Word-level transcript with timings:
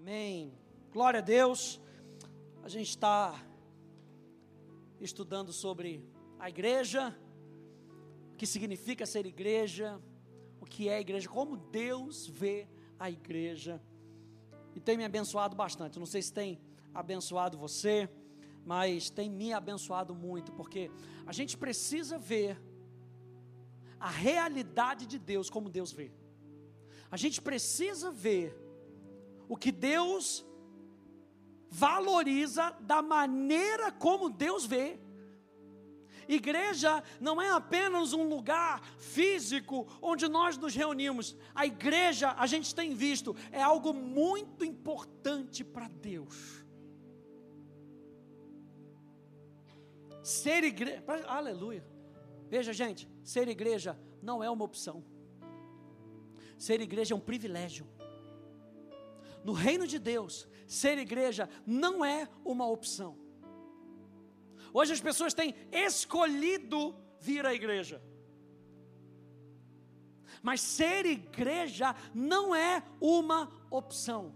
Amém. 0.00 0.52
Glória 0.92 1.18
a 1.18 1.22
Deus. 1.22 1.80
A 2.62 2.68
gente 2.68 2.90
está 2.90 3.34
estudando 5.00 5.52
sobre 5.52 6.04
a 6.38 6.48
igreja, 6.48 7.16
o 8.32 8.36
que 8.36 8.46
significa 8.46 9.04
ser 9.04 9.26
igreja, 9.26 10.00
o 10.60 10.66
que 10.66 10.88
é 10.88 11.00
igreja, 11.00 11.28
como 11.28 11.56
Deus 11.56 12.26
vê 12.26 12.68
a 12.98 13.10
igreja. 13.10 13.82
E 14.74 14.80
tem 14.80 14.96
me 14.96 15.04
abençoado 15.04 15.56
bastante. 15.56 15.98
Não 15.98 16.06
sei 16.06 16.22
se 16.22 16.32
tem 16.32 16.60
abençoado 16.94 17.58
você, 17.58 18.08
mas 18.64 19.10
tem 19.10 19.28
me 19.30 19.52
abençoado 19.52 20.14
muito, 20.14 20.52
porque 20.52 20.90
a 21.26 21.32
gente 21.32 21.56
precisa 21.56 22.16
ver 22.18 22.60
a 23.98 24.10
realidade 24.10 25.06
de 25.06 25.18
Deus 25.18 25.50
como 25.50 25.70
Deus 25.70 25.90
vê. 25.90 26.12
A 27.10 27.16
gente 27.16 27.40
precisa 27.40 28.10
ver 28.10 28.65
o 29.48 29.56
que 29.56 29.70
Deus 29.70 30.44
valoriza 31.68 32.70
da 32.80 33.02
maneira 33.02 33.90
como 33.92 34.30
Deus 34.30 34.64
vê. 34.64 34.98
Igreja 36.28 37.04
não 37.20 37.40
é 37.40 37.50
apenas 37.50 38.12
um 38.12 38.28
lugar 38.28 38.82
físico 38.98 39.86
onde 40.02 40.26
nós 40.28 40.56
nos 40.58 40.74
reunimos. 40.74 41.36
A 41.54 41.66
igreja, 41.66 42.34
a 42.36 42.46
gente 42.46 42.74
tem 42.74 42.94
visto, 42.94 43.36
é 43.52 43.62
algo 43.62 43.92
muito 43.92 44.64
importante 44.64 45.62
para 45.62 45.88
Deus. 45.88 46.64
Ser 50.22 50.64
igreja, 50.64 51.04
aleluia. 51.28 51.86
Veja, 52.48 52.72
gente, 52.72 53.08
ser 53.22 53.46
igreja 53.46 53.96
não 54.20 54.42
é 54.42 54.50
uma 54.50 54.64
opção. 54.64 55.04
Ser 56.58 56.80
igreja 56.80 57.14
é 57.14 57.16
um 57.16 57.20
privilégio. 57.20 57.86
No 59.46 59.52
reino 59.52 59.86
de 59.86 60.00
Deus, 60.00 60.48
ser 60.66 60.98
igreja 60.98 61.48
não 61.64 62.04
é 62.04 62.28
uma 62.44 62.66
opção. 62.66 63.16
Hoje 64.72 64.92
as 64.92 65.00
pessoas 65.00 65.32
têm 65.32 65.54
escolhido 65.70 66.96
vir 67.20 67.46
à 67.46 67.54
igreja. 67.54 68.02
Mas 70.42 70.60
ser 70.60 71.06
igreja 71.06 71.94
não 72.12 72.56
é 72.56 72.82
uma 73.00 73.52
opção. 73.70 74.34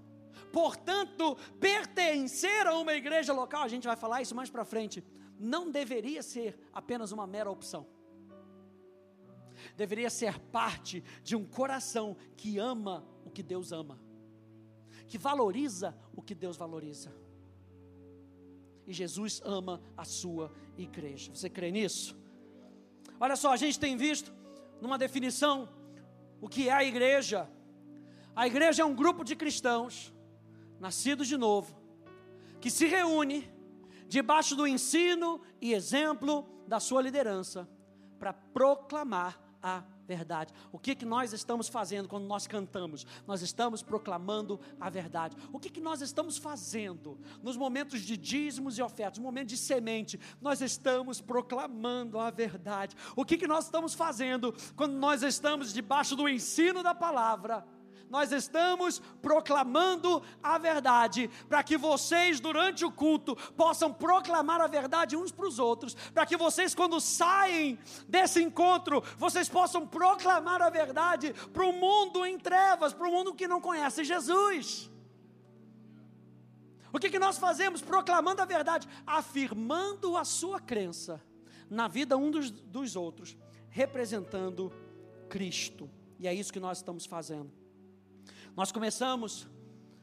Portanto, 0.52 1.36
pertencer 1.58 2.68
a 2.68 2.78
uma 2.78 2.94
igreja 2.94 3.32
local, 3.32 3.64
a 3.64 3.68
gente 3.68 3.88
vai 3.88 3.96
falar 3.96 4.22
isso 4.22 4.36
mais 4.36 4.48
para 4.48 4.64
frente, 4.64 5.02
não 5.40 5.72
deveria 5.72 6.22
ser 6.22 6.56
apenas 6.72 7.10
uma 7.10 7.26
mera 7.26 7.50
opção. 7.50 7.84
Deveria 9.76 10.08
ser 10.08 10.38
parte 10.38 11.02
de 11.24 11.34
um 11.34 11.44
coração 11.44 12.16
que 12.36 12.58
ama 12.58 13.04
o 13.24 13.30
que 13.30 13.42
Deus 13.42 13.72
ama 13.72 14.08
que 15.10 15.18
valoriza 15.18 15.92
o 16.14 16.22
que 16.22 16.36
Deus 16.36 16.56
valoriza. 16.56 17.12
E 18.86 18.92
Jesus 18.92 19.42
ama 19.44 19.82
a 19.96 20.04
sua 20.04 20.52
igreja. 20.78 21.34
Você 21.34 21.50
crê 21.50 21.72
nisso? 21.72 22.16
Olha 23.18 23.34
só, 23.34 23.52
a 23.52 23.56
gente 23.56 23.78
tem 23.78 23.96
visto 23.96 24.32
numa 24.80 24.96
definição 24.96 25.68
o 26.40 26.48
que 26.48 26.68
é 26.68 26.72
a 26.72 26.84
igreja. 26.84 27.50
A 28.36 28.46
igreja 28.46 28.82
é 28.82 28.86
um 28.86 28.94
grupo 28.94 29.24
de 29.24 29.34
cristãos 29.34 30.14
nascidos 30.78 31.26
de 31.26 31.36
novo 31.36 31.76
que 32.60 32.70
se 32.70 32.86
reúne 32.86 33.50
debaixo 34.06 34.54
do 34.54 34.64
ensino 34.64 35.40
e 35.60 35.74
exemplo 35.74 36.46
da 36.68 36.78
sua 36.78 37.02
liderança 37.02 37.68
para 38.16 38.32
proclamar 38.32 39.40
a 39.60 39.82
verdade. 40.10 40.52
O 40.72 40.78
que, 40.78 40.96
que 40.96 41.06
nós 41.06 41.32
estamos 41.32 41.68
fazendo 41.68 42.08
quando 42.08 42.24
nós 42.24 42.44
cantamos? 42.44 43.06
Nós 43.28 43.42
estamos 43.42 43.80
proclamando 43.80 44.58
a 44.80 44.90
verdade. 44.90 45.36
O 45.52 45.60
que, 45.60 45.70
que 45.70 45.80
nós 45.80 46.00
estamos 46.00 46.36
fazendo 46.36 47.16
nos 47.40 47.56
momentos 47.56 48.00
de 48.00 48.16
dízimos 48.16 48.76
e 48.76 48.82
ofertas, 48.82 49.18
no 49.18 49.24
momento 49.24 49.50
de 49.50 49.56
semente? 49.56 50.18
Nós 50.40 50.60
estamos 50.60 51.20
proclamando 51.20 52.18
a 52.18 52.28
verdade. 52.28 52.96
O 53.14 53.24
que, 53.24 53.38
que 53.38 53.46
nós 53.46 53.66
estamos 53.66 53.94
fazendo 53.94 54.52
quando 54.74 54.94
nós 54.94 55.22
estamos 55.22 55.72
debaixo 55.72 56.16
do 56.16 56.28
ensino 56.28 56.82
da 56.82 56.94
palavra? 56.94 57.64
Nós 58.10 58.32
estamos 58.32 59.00
proclamando 59.22 60.20
a 60.42 60.58
verdade, 60.58 61.30
para 61.48 61.62
que 61.62 61.78
vocês, 61.78 62.40
durante 62.40 62.84
o 62.84 62.90
culto, 62.90 63.36
possam 63.56 63.92
proclamar 63.92 64.60
a 64.60 64.66
verdade 64.66 65.16
uns 65.16 65.30
para 65.30 65.46
os 65.46 65.60
outros, 65.60 65.94
para 66.12 66.26
que 66.26 66.36
vocês, 66.36 66.74
quando 66.74 67.00
saem 67.00 67.78
desse 68.08 68.42
encontro, 68.42 69.02
vocês 69.16 69.48
possam 69.48 69.86
proclamar 69.86 70.60
a 70.60 70.68
verdade 70.68 71.32
para 71.52 71.64
o 71.64 71.72
mundo 71.72 72.26
em 72.26 72.36
trevas, 72.36 72.92
para 72.92 73.08
o 73.08 73.12
mundo 73.12 73.32
que 73.32 73.46
não 73.46 73.60
conhece 73.60 74.02
Jesus. 74.02 74.90
O 76.92 76.98
que, 76.98 77.10
que 77.10 77.18
nós 77.20 77.38
fazemos? 77.38 77.80
Proclamando 77.80 78.42
a 78.42 78.44
verdade, 78.44 78.88
afirmando 79.06 80.16
a 80.16 80.24
sua 80.24 80.58
crença 80.58 81.22
na 81.70 81.86
vida 81.86 82.16
um 82.16 82.32
dos, 82.32 82.50
dos 82.50 82.96
outros, 82.96 83.38
representando 83.68 84.72
Cristo. 85.28 85.88
E 86.18 86.26
é 86.26 86.34
isso 86.34 86.52
que 86.52 86.58
nós 86.58 86.78
estamos 86.78 87.06
fazendo. 87.06 87.59
Nós 88.56 88.72
começamos 88.72 89.48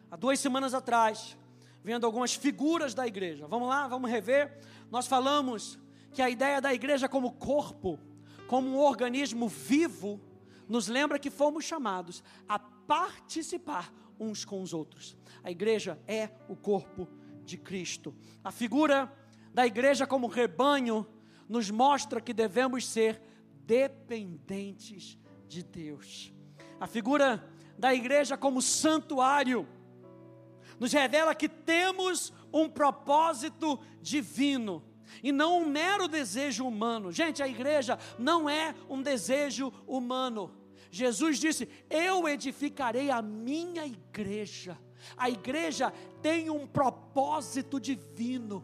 há 0.10 0.16
duas 0.16 0.40
semanas 0.40 0.74
atrás, 0.74 1.38
vendo 1.84 2.06
algumas 2.06 2.34
figuras 2.34 2.94
da 2.94 3.06
igreja. 3.06 3.48
Vamos 3.48 3.68
lá, 3.68 3.88
vamos 3.88 4.10
rever. 4.10 4.60
Nós 4.90 5.08
falamos 5.08 5.78
que 6.14 6.22
a 6.22 6.30
ideia 6.30 6.62
da 6.62 6.74
igreja 6.74 7.10
como 7.10 7.34
corpo, 7.34 8.00
como 8.48 8.70
um 8.70 8.80
organismo 8.80 9.48
vivo, 9.48 10.20
nos 10.68 10.88
lembra 10.88 11.20
que 11.20 11.30
fomos 11.30 11.66
chamados 11.66 12.24
a 12.48 12.58
participar 12.58 13.94
uns 14.20 14.44
com 14.44 14.62
os 14.62 14.74
outros. 14.74 15.18
A 15.44 15.52
igreja 15.52 16.00
é 16.08 16.30
o 16.48 16.56
corpo 16.56 17.08
de 17.44 17.58
Cristo. 17.58 18.16
A 18.44 18.52
figura 18.52 19.14
da 19.54 19.66
igreja 19.66 20.08
como 20.08 20.28
rebanho 20.28 21.06
nos 21.48 21.70
mostra 21.70 22.22
que 22.22 22.34
devemos 22.34 22.88
ser 22.88 23.22
dependentes 23.66 25.18
de 25.48 25.64
Deus. 25.64 26.34
A 26.80 26.88
figura 26.88 27.44
da 27.78 27.94
igreja 27.94 28.36
como 28.36 28.62
santuário, 28.62 29.68
nos 30.80 30.92
revela 30.92 31.36
que 31.36 31.50
temos 31.50 32.34
um 32.52 32.70
propósito 32.70 33.80
divino 34.02 34.84
e 35.24 35.32
não 35.32 35.62
um 35.62 35.66
mero 35.66 36.08
desejo 36.08 36.66
humano. 36.66 37.12
Gente, 37.12 37.42
a 37.42 37.48
igreja 37.48 37.98
não 38.18 38.50
é 38.50 38.76
um 38.90 39.02
desejo 39.02 39.72
humano. 39.88 40.52
Jesus 40.92 41.40
disse: 41.40 41.68
Eu 41.90 42.28
edificarei 42.28 43.10
a 43.10 43.22
minha 43.22 43.86
igreja. 43.86 44.78
A 45.16 45.30
igreja 45.30 45.92
tem 46.22 46.50
um 46.50 46.68
propósito 46.68 47.80
divino. 47.80 48.64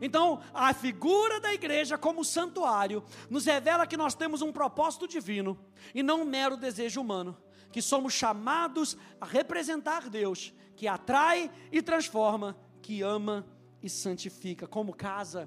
Então, 0.00 0.42
a 0.52 0.74
figura 0.74 1.40
da 1.40 1.54
igreja 1.54 1.96
como 1.96 2.24
santuário 2.24 3.02
nos 3.30 3.46
revela 3.46 3.86
que 3.86 3.96
nós 3.96 4.14
temos 4.14 4.42
um 4.42 4.52
propósito 4.52 5.08
divino 5.08 5.58
e 5.94 6.02
não 6.02 6.22
um 6.22 6.24
mero 6.26 6.56
desejo 6.56 7.00
humano 7.00 7.36
que 7.76 7.82
somos 7.82 8.14
chamados 8.14 8.96
a 9.20 9.26
representar 9.26 10.08
Deus, 10.08 10.54
que 10.74 10.88
atrai 10.88 11.50
e 11.70 11.82
transforma, 11.82 12.56
que 12.80 13.02
ama 13.02 13.46
e 13.82 13.90
santifica, 13.90 14.66
como 14.66 14.94
casa, 14.94 15.46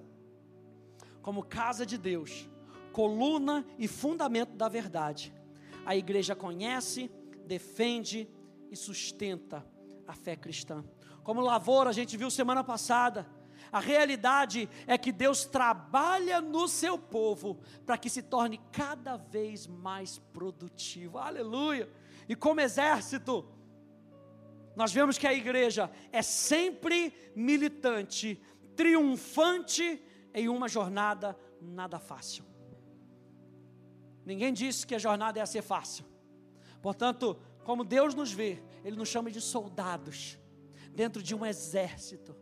como 1.23 1.41
casa 1.41 1.88
de 1.88 1.97
Deus, 1.97 2.47
coluna 2.94 3.66
e 3.79 3.88
fundamento 3.88 4.56
da 4.56 4.69
verdade. 4.69 5.34
A 5.84 5.95
igreja 5.95 6.35
conhece, 6.35 7.09
defende 7.47 8.29
e 8.69 8.75
sustenta 8.75 9.66
a 10.06 10.13
fé 10.13 10.35
cristã. 10.35 10.85
Como 11.23 11.41
lavoura, 11.41 11.89
a 11.89 11.94
gente 11.94 12.16
viu 12.16 12.29
semana 12.29 12.63
passada, 12.63 13.28
a 13.72 13.80
realidade 13.80 14.69
é 14.88 14.97
que 14.97 15.12
Deus 15.12 15.46
trabalha 15.46 16.41
no 16.41 16.68
seu 16.68 16.97
povo 16.97 17.59
para 17.85 17.97
que 17.97 18.09
se 18.09 18.22
torne 18.22 18.59
cada 18.72 19.18
vez 19.18 19.68
mais 19.68 20.18
produtivo. 20.18 21.18
Aleluia! 21.18 21.90
E 22.28 22.35
como 22.35 22.62
exército, 22.62 23.46
nós 24.75 24.91
vemos 24.91 25.18
que 25.18 25.28
a 25.28 25.34
igreja 25.34 25.91
é 26.12 26.22
sempre 26.22 27.13
militante, 27.36 28.42
triunfante 28.75 30.01
em 30.33 30.48
uma 30.48 30.68
jornada 30.68 31.38
nada 31.62 32.00
fácil. 32.00 32.45
Ninguém 34.25 34.54
disse 34.54 34.86
que 34.86 34.95
a 34.95 35.00
jornada 35.00 35.39
ia 35.39 35.45
ser 35.45 35.62
fácil. 35.62 36.06
Portanto, 36.81 37.38
como 37.63 37.83
Deus 37.83 38.13
nos 38.13 38.31
vê, 38.31 38.62
Ele 38.83 38.95
nos 38.95 39.10
chama 39.10 39.31
de 39.31 39.42
soldados 39.42 40.38
dentro 40.94 41.22
de 41.22 41.36
um 41.36 41.45
exército. 41.45 42.36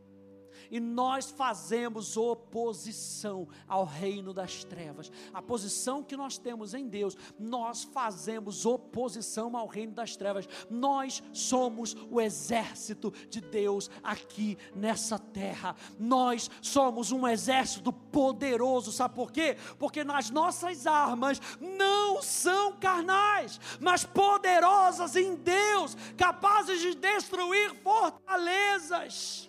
E 0.71 0.79
nós 0.79 1.29
fazemos 1.29 2.17
oposição 2.17 3.47
ao 3.67 3.85
reino 3.85 4.33
das 4.33 4.63
trevas. 4.63 5.11
A 5.33 5.41
posição 5.41 6.03
que 6.03 6.17
nós 6.17 6.37
temos 6.37 6.73
em 6.73 6.87
Deus, 6.87 7.17
nós 7.39 7.83
fazemos 7.83 8.65
oposição 8.65 9.55
ao 9.55 9.67
reino 9.67 9.93
das 9.93 10.15
trevas. 10.15 10.47
Nós 10.69 11.23
somos 11.33 11.95
o 12.09 12.19
exército 12.19 13.11
de 13.29 13.41
Deus 13.41 13.89
aqui 14.03 14.57
nessa 14.75 15.17
terra. 15.17 15.75
Nós 15.99 16.49
somos 16.61 17.11
um 17.11 17.27
exército 17.27 17.91
poderoso, 17.91 18.91
sabe 18.91 19.15
por 19.15 19.31
quê? 19.31 19.57
Porque 19.77 20.03
nas 20.03 20.29
nossas 20.29 20.85
armas 20.87 21.41
não 21.59 22.21
são 22.21 22.73
carnais, 22.73 23.59
mas 23.79 24.05
poderosas 24.05 25.15
em 25.15 25.35
Deus, 25.35 25.95
capazes 26.15 26.81
de 26.81 26.95
destruir 26.95 27.73
fortalezas 27.81 29.46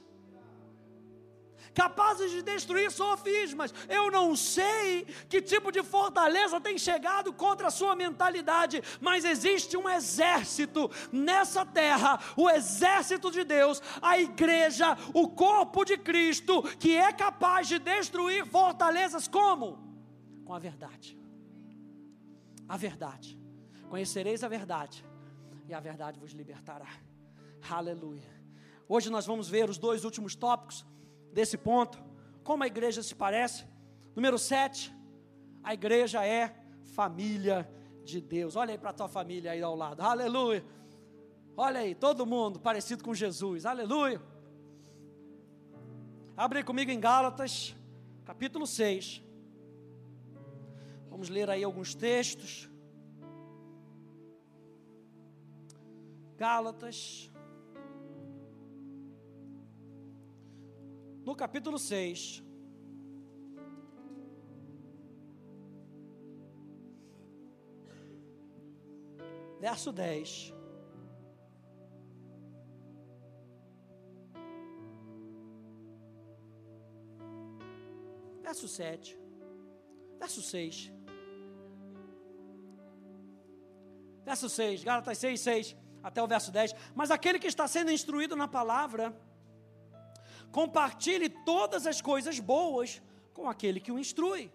capazes 1.79 2.33
de 2.33 2.43
destruir 2.43 2.91
sofismas. 2.91 3.73
Eu 3.89 4.11
não 4.11 4.35
sei 4.35 5.05
que 5.29 5.41
tipo 5.41 5.71
de 5.71 5.81
fortaleza 5.85 6.61
tem 6.61 6.77
chegado 6.77 7.33
contra 7.33 7.69
a 7.69 7.71
sua 7.71 7.95
mentalidade, 7.95 8.83
mas 9.01 9.25
existe 9.25 9.77
um 9.77 9.89
exército 9.89 10.91
nessa 11.13 11.65
terra, 11.65 12.19
o 12.37 12.51
exército 12.51 13.31
de 13.31 13.45
Deus, 13.45 13.81
a 14.03 14.19
igreja, 14.19 14.99
o 15.15 15.29
corpo 15.29 15.85
de 15.85 15.97
Cristo, 15.97 16.63
que 16.81 16.97
é 16.97 17.13
capaz 17.13 17.69
de 17.69 17.79
destruir 17.79 18.45
fortalezas 18.45 19.29
como? 19.29 19.79
Com 20.45 20.55
a 20.55 20.59
verdade. 20.59 21.17
A 22.69 22.77
verdade. 22.77 23.39
Conhecereis 23.89 24.43
a 24.43 24.49
verdade, 24.49 25.05
e 25.69 25.73
a 25.73 25.79
verdade 25.79 26.19
vos 26.19 26.33
libertará. 26.33 26.91
Aleluia. 27.71 28.37
Hoje 28.89 29.11
nós 29.11 29.25
vamos 29.27 29.49
ver 29.49 29.71
os 29.71 29.79
dois 29.79 30.05
últimos 30.05 30.35
tópicos 30.35 30.85
desse 31.33 31.57
ponto, 31.57 32.03
como 32.43 32.65
a 32.65 32.67
igreja 32.67 33.03
se 33.03 33.15
parece. 33.15 33.67
Número 34.15 34.39
7, 34.39 34.95
a 35.63 35.75
igreja 35.75 36.27
é 36.27 36.55
família 36.95 37.71
de 38.05 38.21
Deus. 38.21 38.57
Olha 38.57 38.73
aí 38.73 38.79
para 38.79 38.91
a 38.91 38.93
tua 38.93 39.09
família 39.09 39.53
aí 39.53 39.63
ao 39.63 39.77
lado. 39.77 40.01
Aleluia. 40.01 40.65
Olha 41.57 41.81
aí, 41.81 41.95
todo 41.95 42.25
mundo 42.25 42.59
parecido 42.59 43.05
com 43.05 43.15
Jesus. 43.15 43.67
Aleluia. 43.67 44.23
Abre 46.37 46.63
comigo 46.63 46.91
em 46.91 47.01
Gálatas, 47.01 47.75
capítulo 48.25 48.67
6. 48.67 49.23
Vamos 51.11 51.29
ler 51.29 51.51
aí 51.51 51.65
alguns 51.65 51.95
textos. 51.97 52.71
Gálatas, 56.37 57.28
no 61.29 61.37
capítulo 61.37 61.79
6. 61.79 62.43
Verso 69.61 69.93
10. 69.93 70.55
Verso 78.43 78.67
7. 78.67 79.19
Verso 80.19 80.41
6. 80.41 80.93
Verso 84.25 84.49
6, 84.49 84.85
Gálatas 84.85 85.19
6, 85.19 85.41
6, 85.41 85.77
até 86.03 86.23
o 86.23 86.27
verso 86.27 86.51
10. 86.51 86.75
Mas 86.95 87.11
aquele 87.11 87.39
que 87.39 87.47
está 87.47 87.69
sendo 87.69 87.91
instruído 87.91 88.35
na 88.35 88.49
palavra, 88.49 89.15
Compartilhe 90.53 91.29
todas 91.29 91.87
as 91.87 92.01
coisas 92.01 92.41
boas 92.41 93.03
com 93.33 93.49
aquele 93.49 93.81
que 93.81 93.93
o 93.93 93.99
instrui. 93.99 94.51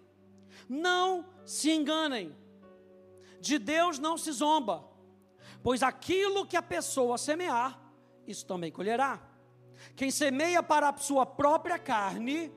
Não 0.67 1.25
se 1.45 1.71
enganem. 1.71 2.35
De 3.39 3.59
Deus 3.59 3.99
não 3.99 4.17
se 4.17 4.31
zomba, 4.31 4.89
pois 5.61 5.83
aquilo 5.83 6.45
que 6.45 6.55
a 6.55 6.61
pessoa 6.61 7.17
semear, 7.17 7.77
isso 8.25 8.45
também 8.45 8.71
colherá. 8.71 9.21
Quem 9.95 10.09
semeia 10.09 10.63
para 10.63 10.89
a 10.89 10.97
sua 10.97 11.25
própria 11.25 11.77
carne, 11.77 12.51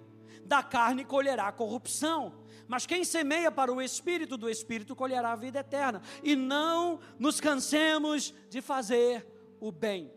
da 0.44 0.62
carne 0.62 1.04
colherá 1.04 1.50
corrupção. 1.50 2.34
Mas 2.68 2.86
quem 2.86 3.04
semeia 3.04 3.50
para 3.50 3.72
o 3.72 3.82
Espírito, 3.82 4.36
do 4.36 4.48
Espírito 4.48 4.96
colherá 4.96 5.32
a 5.32 5.36
vida 5.36 5.60
eterna. 5.60 6.02
E 6.22 6.34
não 6.34 7.00
nos 7.18 7.40
cansemos 7.40 8.34
de 8.48 8.60
fazer 8.60 9.26
o 9.60 9.72
bem, 9.72 10.12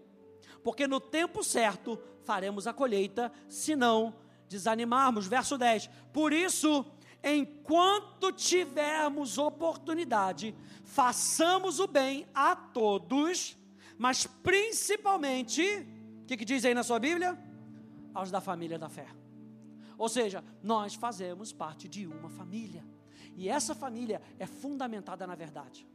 porque 0.63 0.88
no 0.88 1.00
tempo 1.00 1.44
certo 1.44 1.98
faremos 2.30 2.68
a 2.68 2.74
colheita, 2.74 3.31
se 3.48 3.76
não 3.76 4.14
desanimarmos. 4.48 5.26
Verso 5.26 5.58
10: 5.58 5.90
Por 6.14 6.31
isso, 6.31 6.86
enquanto 7.24 8.31
tivermos 8.31 9.40
oportunidade, 9.40 10.54
façamos 10.84 11.80
o 11.80 11.88
bem 11.88 12.28
a 12.31 12.56
todos, 12.56 13.58
mas 13.98 14.28
principalmente, 14.28 15.64
o 16.22 16.26
que, 16.28 16.38
que 16.38 16.46
diz 16.46 16.64
aí 16.66 16.76
na 16.76 16.84
sua 16.84 17.00
Bíblia? 17.00 17.36
Aos 18.14 18.30
da 18.30 18.40
família 18.40 18.78
da 18.78 18.90
fé. 18.90 19.08
Ou 19.98 20.08
seja, 20.08 20.44
nós 20.62 20.94
fazemos 20.94 21.52
parte 21.52 21.90
de 21.90 22.06
uma 22.06 22.30
família. 22.30 22.86
E 23.36 23.50
essa 23.50 23.74
família 23.74 24.22
é 24.38 24.46
fundamentada 24.46 25.26
na 25.26 25.34
verdade. 25.34 25.88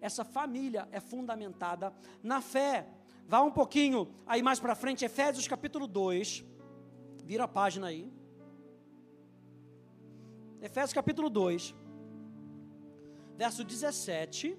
Essa 0.00 0.24
família 0.24 0.88
é 0.92 1.00
fundamentada 1.00 1.92
na 2.22 2.40
fé. 2.40 2.86
Vá 3.26 3.42
um 3.42 3.50
pouquinho 3.50 4.08
aí 4.26 4.42
mais 4.42 4.58
para 4.58 4.74
frente, 4.74 5.04
Efésios 5.04 5.46
capítulo 5.46 5.86
2. 5.86 6.44
Vira 7.24 7.44
a 7.44 7.48
página 7.48 7.86
aí. 7.86 8.12
Efésios 10.60 10.92
capítulo 10.92 11.30
2, 11.30 11.74
verso 13.36 13.64
17 13.64 14.58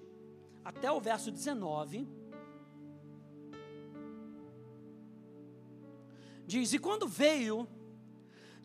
até 0.65 0.91
o 0.91 0.99
verso 0.99 1.31
19. 1.31 2.07
Diz: 6.47 6.73
E 6.73 6.79
quando 6.79 7.07
veio, 7.07 7.67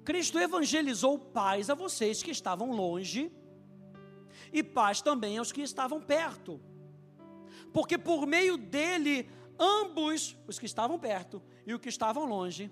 Cristo 0.04 0.38
evangelizou 0.38 1.19
paz 1.19 1.69
a 1.69 1.75
vocês 1.75 2.22
que 2.22 2.31
estavam 2.31 2.72
longe, 2.72 3.31
e 4.52 4.62
paz 4.62 5.02
também 5.02 5.37
aos 5.38 5.52
que 5.52 5.60
estavam 5.60 6.00
perto, 6.00 6.60
porque 7.72 7.98
por 7.98 8.26
meio 8.26 8.56
dele 8.56 9.28
ambos, 9.58 10.37
os 10.47 10.58
que 10.58 10.67
estavam 10.67 10.99
perto 10.99 11.43
e 11.67 11.75
os 11.75 11.81
que 11.81 11.88
estavam 11.88 12.25
longe, 12.25 12.70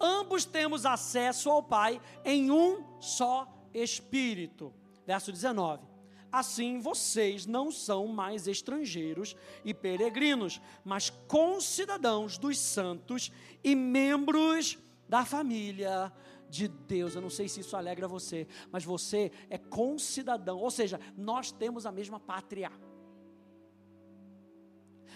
ambos 0.00 0.44
temos 0.44 0.86
acesso 0.86 1.50
ao 1.50 1.62
Pai 1.62 2.00
em 2.24 2.50
um 2.50 3.00
só 3.00 3.46
Espírito. 3.72 4.72
Verso 5.06 5.32
19. 5.32 5.90
Assim 6.32 6.78
vocês 6.78 7.44
não 7.44 7.72
são 7.72 8.06
mais 8.06 8.46
estrangeiros 8.46 9.34
e 9.64 9.74
peregrinos, 9.74 10.60
mas 10.84 11.10
concidadãos 11.10 12.38
dos 12.38 12.58
santos 12.58 13.32
e 13.64 13.74
membros 13.74 14.78
da 15.08 15.24
família 15.24 16.12
de 16.48 16.68
Deus. 16.68 17.14
Eu 17.14 17.20
não 17.20 17.30
sei 17.30 17.48
se 17.48 17.60
isso 17.60 17.76
alegra 17.76 18.06
você, 18.06 18.46
mas 18.70 18.84
você 18.84 19.32
é 19.48 19.58
concidadão, 19.58 20.58
ou 20.58 20.70
seja, 20.70 21.00
nós 21.16 21.50
temos 21.50 21.84
a 21.84 21.92
mesma 21.92 22.20
pátria. 22.20 22.70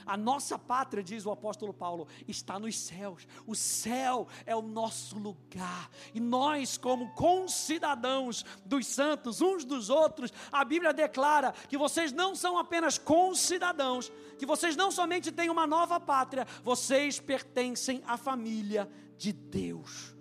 A 0.06 0.16
nossa 0.16 0.58
pátria, 0.58 1.02
diz 1.02 1.24
o 1.26 1.30
apóstolo 1.30 1.72
Paulo, 1.72 2.06
está 2.26 2.58
nos 2.58 2.78
céus. 2.78 3.26
O 3.46 3.54
céu 3.54 4.28
é 4.46 4.54
o 4.54 4.62
nosso 4.62 5.18
lugar. 5.18 5.90
E 6.12 6.20
nós, 6.20 6.76
como 6.76 7.12
concidadãos 7.14 8.44
dos 8.64 8.86
santos, 8.86 9.40
uns 9.40 9.64
dos 9.64 9.90
outros, 9.90 10.32
a 10.52 10.64
Bíblia 10.64 10.92
declara 10.92 11.52
que 11.52 11.78
vocês 11.78 12.12
não 12.12 12.34
são 12.34 12.58
apenas 12.58 12.98
concidadãos, 12.98 14.10
que 14.38 14.46
vocês 14.46 14.76
não 14.76 14.90
somente 14.90 15.32
têm 15.32 15.50
uma 15.50 15.66
nova 15.66 15.98
pátria, 15.98 16.46
vocês 16.62 17.20
pertencem 17.20 18.02
à 18.06 18.16
família 18.16 18.90
de 19.16 19.32
Deus. 19.32 20.14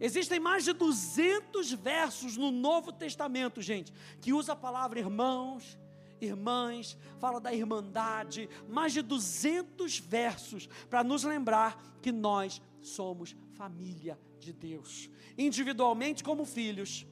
Existem 0.00 0.38
mais 0.38 0.64
de 0.64 0.72
200 0.72 1.72
versos 1.72 2.36
no 2.36 2.50
Novo 2.50 2.92
Testamento, 2.92 3.60
gente, 3.60 3.92
que 4.20 4.32
usa 4.32 4.52
a 4.52 4.56
palavra 4.56 5.00
irmãos, 5.00 5.76
irmãs, 6.20 6.96
fala 7.18 7.40
da 7.40 7.52
irmandade, 7.52 8.48
mais 8.68 8.92
de 8.92 9.02
200 9.02 9.98
versos 9.98 10.68
para 10.88 11.04
nos 11.04 11.24
lembrar 11.24 11.80
que 12.02 12.12
nós 12.12 12.60
somos 12.80 13.36
família 13.52 14.18
de 14.38 14.52
Deus. 14.52 15.10
Individualmente, 15.36 16.24
como 16.24 16.44
filhos, 16.44 17.06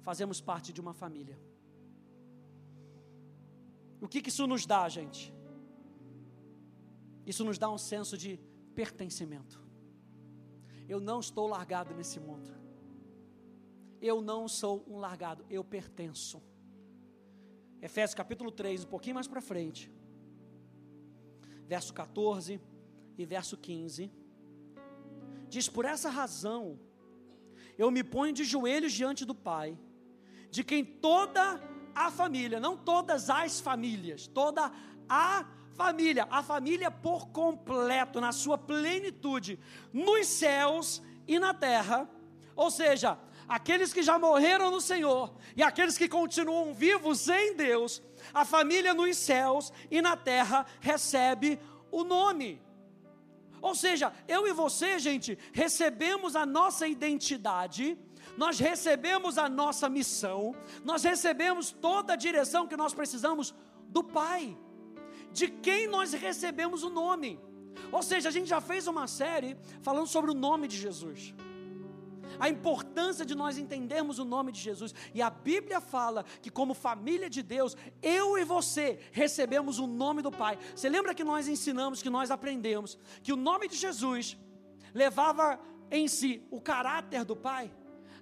fazemos 0.00 0.40
parte 0.40 0.72
de 0.72 0.80
uma 0.80 0.94
família. 0.94 1.38
O 4.00 4.08
que, 4.08 4.20
que 4.20 4.28
isso 4.28 4.46
nos 4.46 4.66
dá, 4.66 4.88
gente? 4.88 5.32
Isso 7.24 7.44
nos 7.44 7.58
dá 7.58 7.70
um 7.70 7.78
senso 7.78 8.16
de 8.16 8.38
pertencimento. 8.74 9.60
Eu 10.88 11.00
não 11.00 11.18
estou 11.18 11.48
largado 11.48 11.94
nesse 11.94 12.20
mundo. 12.20 12.54
Eu 14.00 14.20
não 14.20 14.46
sou 14.46 14.84
um 14.86 14.98
largado, 14.98 15.44
eu 15.50 15.64
pertenço. 15.64 16.40
Efésios 17.80 18.14
capítulo 18.14 18.50
3, 18.50 18.84
um 18.84 18.88
pouquinho 18.88 19.14
mais 19.14 19.28
para 19.28 19.40
frente, 19.40 19.90
verso 21.66 21.92
14 21.92 22.60
e 23.18 23.24
verso 23.24 23.56
15, 23.56 24.10
Diz: 25.48 25.68
Por 25.68 25.84
essa 25.84 26.10
razão, 26.10 26.78
eu 27.78 27.90
me 27.90 28.02
ponho 28.02 28.32
de 28.32 28.44
joelhos 28.44 28.92
diante 28.92 29.24
do 29.24 29.34
Pai, 29.34 29.78
de 30.50 30.64
quem 30.64 30.84
toda 30.84 31.60
a 31.94 32.10
família, 32.10 32.60
não 32.60 32.76
todas 32.76 33.30
as 33.30 33.60
famílias, 33.60 34.26
toda 34.26 34.72
a 35.08 35.46
família, 35.74 36.26
a 36.30 36.42
família 36.42 36.90
por 36.90 37.28
completo, 37.28 38.20
na 38.20 38.32
sua 38.32 38.58
plenitude, 38.58 39.58
nos 39.92 40.26
céus 40.26 41.02
e 41.26 41.38
na 41.38 41.54
terra, 41.54 42.08
ou 42.54 42.70
seja, 42.70 43.18
aqueles 43.48 43.92
que 43.92 44.02
já 44.02 44.18
morreram 44.18 44.70
no 44.70 44.80
Senhor 44.80 45.32
e 45.56 45.62
aqueles 45.62 45.96
que 45.96 46.08
continuam 46.08 46.74
vivos 46.74 47.28
em 47.28 47.54
Deus, 47.54 48.02
a 48.34 48.44
família 48.44 48.92
nos 48.92 49.16
céus 49.16 49.72
e 49.90 50.02
na 50.02 50.16
terra 50.16 50.66
recebe 50.80 51.58
o 51.90 52.04
nome. 52.04 52.60
Ou 53.60 53.74
seja, 53.74 54.12
eu 54.28 54.46
e 54.46 54.52
você, 54.52 54.98
gente, 54.98 55.38
recebemos 55.52 56.36
a 56.36 56.44
nossa 56.44 56.86
identidade, 56.86 57.98
nós 58.36 58.58
recebemos 58.58 59.38
a 59.38 59.48
nossa 59.48 59.88
missão, 59.88 60.54
nós 60.84 61.02
recebemos 61.02 61.70
toda 61.70 62.12
a 62.12 62.16
direção 62.16 62.66
que 62.66 62.76
nós 62.76 62.92
precisamos 62.92 63.54
do 63.88 64.04
Pai, 64.04 64.56
de 65.32 65.48
quem 65.48 65.86
nós 65.86 66.12
recebemos 66.12 66.82
o 66.82 66.90
nome. 66.90 67.40
Ou 67.92 68.02
seja, 68.02 68.28
a 68.28 68.32
gente 68.32 68.48
já 68.48 68.60
fez 68.60 68.86
uma 68.86 69.06
série 69.06 69.56
falando 69.82 70.06
sobre 70.06 70.30
o 70.30 70.34
nome 70.34 70.66
de 70.66 70.76
Jesus 70.76 71.34
a 72.38 72.48
importância 72.48 73.24
de 73.24 73.34
nós 73.34 73.58
entendermos 73.58 74.18
o 74.18 74.24
nome 74.24 74.52
de 74.52 74.60
Jesus. 74.60 74.94
E 75.14 75.22
a 75.22 75.30
Bíblia 75.30 75.80
fala 75.80 76.24
que, 76.42 76.50
como 76.50 76.74
família 76.74 77.28
de 77.28 77.42
Deus, 77.42 77.76
eu 78.02 78.38
e 78.38 78.44
você 78.44 78.98
recebemos 79.12 79.78
o 79.78 79.86
nome 79.86 80.22
do 80.22 80.30
Pai. 80.30 80.58
Você 80.74 80.88
lembra 80.88 81.14
que 81.14 81.24
nós 81.24 81.48
ensinamos, 81.48 82.02
que 82.02 82.10
nós 82.10 82.30
aprendemos, 82.30 82.98
que 83.22 83.32
o 83.32 83.36
nome 83.36 83.68
de 83.68 83.76
Jesus 83.76 84.36
levava 84.94 85.60
em 85.90 86.08
si 86.08 86.46
o 86.50 86.60
caráter 86.60 87.24
do 87.24 87.36
Pai? 87.36 87.72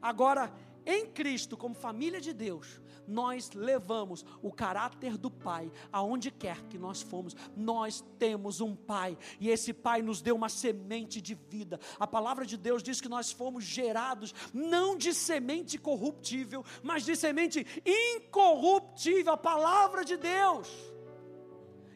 Agora, 0.01 0.53
em 0.87 1.07
Cristo, 1.07 1.57
como 1.57 1.75
família 1.75 2.21
de 2.21 2.33
Deus, 2.33 2.81
nós 3.07 3.51
levamos 3.53 4.25
o 4.43 4.53
caráter 4.53 5.17
do 5.17 5.31
Pai 5.31 5.71
aonde 5.93 6.31
quer 6.31 6.63
que 6.65 6.79
nós 6.79 7.03
fomos. 7.03 7.35
Nós 7.57 8.05
temos 8.19 8.61
um 8.61 8.75
Pai 8.75 9.17
e 9.41 9.49
esse 9.51 9.73
Pai 9.73 10.03
nos 10.03 10.21
deu 10.21 10.35
uma 10.35 10.49
semente 10.49 11.21
de 11.21 11.35
vida. 11.35 11.79
A 11.99 12.07
palavra 12.07 12.47
de 12.47 12.57
Deus 12.57 12.83
diz 12.83 13.01
que 13.01 13.09
nós 13.09 13.31
fomos 13.31 13.65
gerados 13.65 14.35
não 14.53 14.97
de 14.97 15.13
semente 15.15 15.79
corruptível, 15.79 16.65
mas 16.83 17.05
de 17.05 17.17
semente 17.17 17.67
incorruptível. 17.85 19.33
A 19.33 19.37
palavra 19.37 20.05
de 20.05 20.17
Deus. 20.17 20.69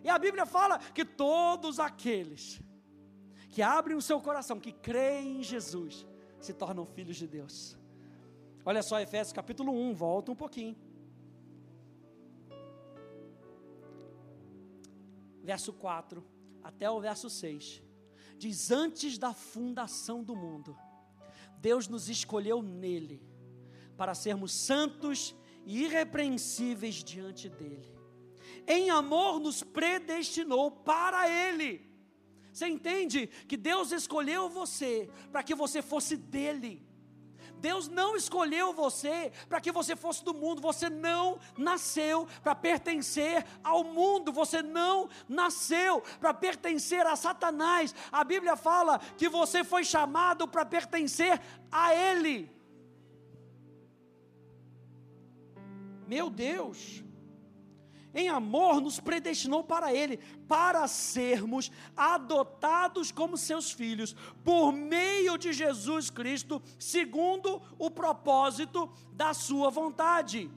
E 0.02 0.08
a 0.08 0.18
Bíblia 0.18 0.46
fala 0.46 0.78
que 0.78 1.04
todos 1.04 1.80
aqueles 1.80 2.60
que 3.50 3.62
abrem 3.62 3.96
o 3.96 4.02
seu 4.02 4.20
coração, 4.20 4.60
que 4.60 4.72
creem 4.72 5.38
em 5.38 5.42
Jesus, 5.42 6.06
se 6.40 6.52
tornam 6.52 6.84
filhos 6.84 7.16
de 7.16 7.26
Deus. 7.26 7.76
Olha 8.64 8.82
só, 8.82 9.00
Efésios 9.00 9.32
capítulo 9.32 9.72
1, 9.72 9.94
volta 9.94 10.30
um 10.30 10.36
pouquinho. 10.36 10.76
Verso 15.48 15.72
4 15.72 16.22
até 16.62 16.90
o 16.90 17.00
verso 17.00 17.30
6, 17.30 17.82
diz: 18.36 18.70
Antes 18.70 19.16
da 19.16 19.32
fundação 19.32 20.22
do 20.22 20.36
mundo, 20.36 20.76
Deus 21.58 21.88
nos 21.88 22.10
escolheu 22.10 22.62
nele, 22.62 23.26
para 23.96 24.14
sermos 24.14 24.52
santos 24.52 25.34
e 25.64 25.84
irrepreensíveis 25.84 26.96
diante 26.96 27.48
dele. 27.48 27.96
Em 28.66 28.90
amor 28.90 29.40
nos 29.40 29.62
predestinou 29.62 30.70
para 30.70 31.26
ele. 31.26 31.88
Você 32.52 32.68
entende 32.68 33.26
que 33.48 33.56
Deus 33.56 33.90
escolheu 33.90 34.50
você 34.50 35.08
para 35.32 35.42
que 35.42 35.54
você 35.54 35.80
fosse 35.80 36.14
dele. 36.14 36.86
Deus 37.58 37.88
não 37.88 38.16
escolheu 38.16 38.72
você 38.72 39.32
para 39.48 39.60
que 39.60 39.72
você 39.72 39.94
fosse 39.96 40.24
do 40.24 40.32
mundo, 40.32 40.62
você 40.62 40.88
não 40.88 41.38
nasceu 41.56 42.26
para 42.42 42.54
pertencer 42.54 43.44
ao 43.62 43.84
mundo, 43.84 44.32
você 44.32 44.62
não 44.62 45.08
nasceu 45.28 46.02
para 46.20 46.32
pertencer 46.32 47.06
a 47.06 47.16
Satanás. 47.16 47.94
A 48.10 48.24
Bíblia 48.24 48.56
fala 48.56 48.98
que 49.16 49.28
você 49.28 49.64
foi 49.64 49.84
chamado 49.84 50.46
para 50.48 50.64
pertencer 50.64 51.40
a 51.70 51.94
Ele. 51.94 52.50
Meu 56.06 56.30
Deus, 56.30 57.02
em 58.14 58.28
amor 58.28 58.80
nos 58.80 58.98
predestinou 58.98 59.62
para 59.62 59.92
Ele, 59.92 60.18
para 60.46 60.86
sermos 60.86 61.70
adotados 61.96 63.12
como 63.12 63.36
seus 63.36 63.70
filhos, 63.70 64.14
por 64.44 64.72
meio 64.72 65.36
de 65.36 65.52
Jesus 65.52 66.10
Cristo, 66.10 66.62
segundo 66.78 67.62
o 67.78 67.90
propósito 67.90 68.90
da 69.12 69.34
Sua 69.34 69.70
vontade, 69.70 70.50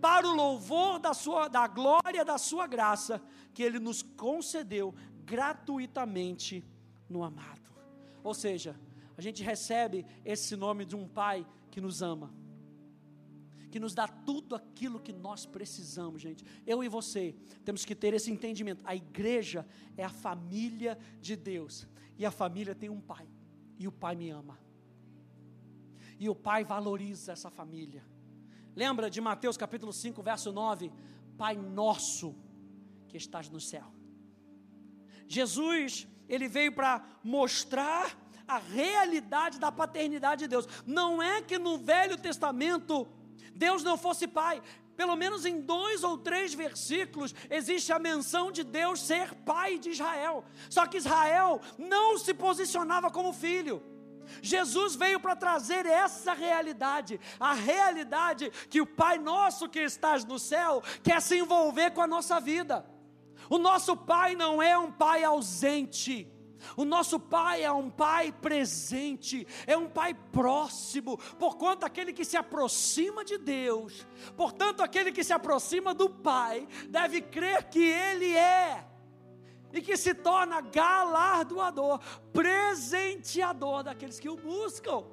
para 0.00 0.26
o 0.26 0.34
louvor 0.34 0.98
da, 0.98 1.14
sua, 1.14 1.48
da 1.48 1.66
glória 1.66 2.24
da 2.24 2.38
Sua 2.38 2.66
graça, 2.66 3.22
que 3.54 3.62
Ele 3.62 3.78
nos 3.78 4.02
concedeu 4.02 4.94
gratuitamente 5.24 6.64
no 7.08 7.22
amado. 7.22 7.70
Ou 8.22 8.34
seja, 8.34 8.78
a 9.16 9.22
gente 9.22 9.42
recebe 9.42 10.04
esse 10.24 10.56
nome 10.56 10.84
de 10.84 10.94
um 10.94 11.08
Pai 11.08 11.46
que 11.70 11.80
nos 11.80 12.02
ama 12.02 12.45
que 13.76 13.80
nos 13.80 13.92
dá 13.92 14.08
tudo 14.08 14.54
aquilo 14.54 14.98
que 14.98 15.12
nós 15.12 15.44
precisamos, 15.44 16.22
gente. 16.22 16.42
Eu 16.66 16.82
e 16.82 16.88
você 16.88 17.34
temos 17.62 17.84
que 17.84 17.94
ter 17.94 18.14
esse 18.14 18.30
entendimento. 18.30 18.80
A 18.86 18.96
igreja 18.96 19.66
é 19.98 20.02
a 20.02 20.08
família 20.08 20.98
de 21.20 21.36
Deus, 21.36 21.86
e 22.16 22.24
a 22.24 22.30
família 22.30 22.74
tem 22.74 22.88
um 22.88 23.02
pai, 23.02 23.28
e 23.78 23.86
o 23.86 23.92
pai 23.92 24.14
me 24.16 24.30
ama. 24.30 24.58
E 26.18 26.26
o 26.26 26.34
pai 26.34 26.64
valoriza 26.64 27.32
essa 27.32 27.50
família. 27.50 28.02
Lembra 28.74 29.10
de 29.10 29.20
Mateus 29.20 29.58
capítulo 29.58 29.92
5, 29.92 30.22
verso 30.22 30.50
9? 30.50 30.90
Pai 31.36 31.54
nosso 31.54 32.34
que 33.08 33.18
estás 33.18 33.50
no 33.50 33.60
céu. 33.60 33.92
Jesus, 35.28 36.08
ele 36.26 36.48
veio 36.48 36.72
para 36.72 37.04
mostrar 37.22 38.16
a 38.48 38.56
realidade 38.56 39.58
da 39.58 39.70
paternidade 39.70 40.44
de 40.44 40.48
Deus. 40.48 40.66
Não 40.86 41.22
é 41.22 41.42
que 41.42 41.58
no 41.58 41.76
Velho 41.76 42.16
Testamento 42.16 43.06
Deus 43.54 43.82
não 43.82 43.96
fosse 43.96 44.26
pai. 44.26 44.62
Pelo 44.96 45.14
menos 45.14 45.44
em 45.44 45.60
dois 45.60 46.02
ou 46.02 46.16
três 46.16 46.54
versículos 46.54 47.34
existe 47.50 47.92
a 47.92 47.98
menção 47.98 48.50
de 48.50 48.64
Deus 48.64 49.00
ser 49.00 49.34
pai 49.34 49.78
de 49.78 49.90
Israel. 49.90 50.44
Só 50.70 50.86
que 50.86 50.96
Israel 50.96 51.60
não 51.76 52.16
se 52.18 52.32
posicionava 52.32 53.10
como 53.10 53.32
filho. 53.32 53.82
Jesus 54.42 54.96
veio 54.96 55.20
para 55.20 55.36
trazer 55.36 55.86
essa 55.86 56.32
realidade, 56.32 57.20
a 57.38 57.52
realidade 57.52 58.50
que 58.68 58.80
o 58.80 58.86
Pai 58.86 59.18
nosso 59.18 59.68
que 59.68 59.80
estás 59.80 60.24
no 60.24 60.38
céu 60.38 60.82
quer 61.02 61.20
se 61.22 61.38
envolver 61.38 61.92
com 61.92 62.02
a 62.02 62.06
nossa 62.06 62.40
vida. 62.40 62.84
O 63.48 63.58
nosso 63.58 63.96
Pai 63.96 64.34
não 64.34 64.60
é 64.60 64.76
um 64.76 64.90
Pai 64.90 65.22
ausente. 65.22 66.28
O 66.76 66.84
nosso 66.84 67.20
Pai 67.20 67.62
é 67.62 67.70
um 67.70 67.90
Pai 67.90 68.32
presente, 68.32 69.46
é 69.66 69.76
um 69.76 69.88
Pai 69.88 70.14
próximo, 70.14 71.18
porquanto 71.38 71.84
aquele 71.84 72.12
que 72.12 72.24
se 72.24 72.36
aproxima 72.36 73.24
de 73.24 73.36
Deus, 73.36 74.06
portanto, 74.36 74.82
aquele 74.82 75.12
que 75.12 75.24
se 75.24 75.32
aproxima 75.32 75.92
do 75.92 76.08
Pai, 76.08 76.66
deve 76.88 77.20
crer 77.20 77.64
que 77.64 77.82
Ele 77.82 78.34
é, 78.36 78.86
e 79.72 79.82
que 79.82 79.96
se 79.96 80.14
torna 80.14 80.60
galardoador, 80.60 82.00
presenteador 82.32 83.82
daqueles 83.82 84.18
que 84.18 84.28
o 84.28 84.36
buscam. 84.36 85.04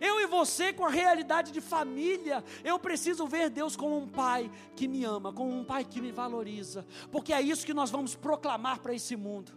Eu 0.00 0.20
e 0.20 0.26
você, 0.26 0.72
com 0.72 0.84
a 0.84 0.90
realidade 0.90 1.50
de 1.50 1.60
família, 1.60 2.44
eu 2.62 2.78
preciso 2.78 3.26
ver 3.26 3.48
Deus 3.48 3.74
como 3.74 3.96
um 3.96 4.06
pai 4.06 4.50
que 4.76 4.86
me 4.86 5.04
ama, 5.04 5.32
como 5.32 5.50
um 5.50 5.64
pai 5.64 5.84
que 5.84 6.00
me 6.00 6.12
valoriza, 6.12 6.86
porque 7.10 7.32
é 7.32 7.40
isso 7.40 7.64
que 7.64 7.74
nós 7.74 7.90
vamos 7.90 8.14
proclamar 8.14 8.80
para 8.80 8.94
esse 8.94 9.16
mundo. 9.16 9.52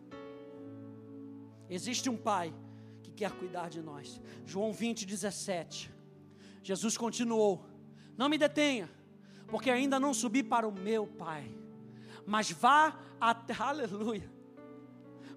Existe 1.71 2.09
um 2.09 2.17
Pai 2.17 2.53
que 3.01 3.11
quer 3.11 3.31
cuidar 3.31 3.69
de 3.69 3.81
nós. 3.81 4.19
João 4.45 4.73
20, 4.73 5.05
17. 5.05 5.89
Jesus 6.61 6.97
continuou: 6.97 7.65
Não 8.17 8.27
me 8.27 8.37
detenha, 8.37 8.91
porque 9.47 9.71
ainda 9.71 9.97
não 9.97 10.13
subi 10.13 10.43
para 10.43 10.67
o 10.67 10.71
meu 10.71 11.07
Pai, 11.07 11.49
mas 12.25 12.51
vá 12.51 12.99
até, 13.21 13.53
aleluia, 13.63 14.29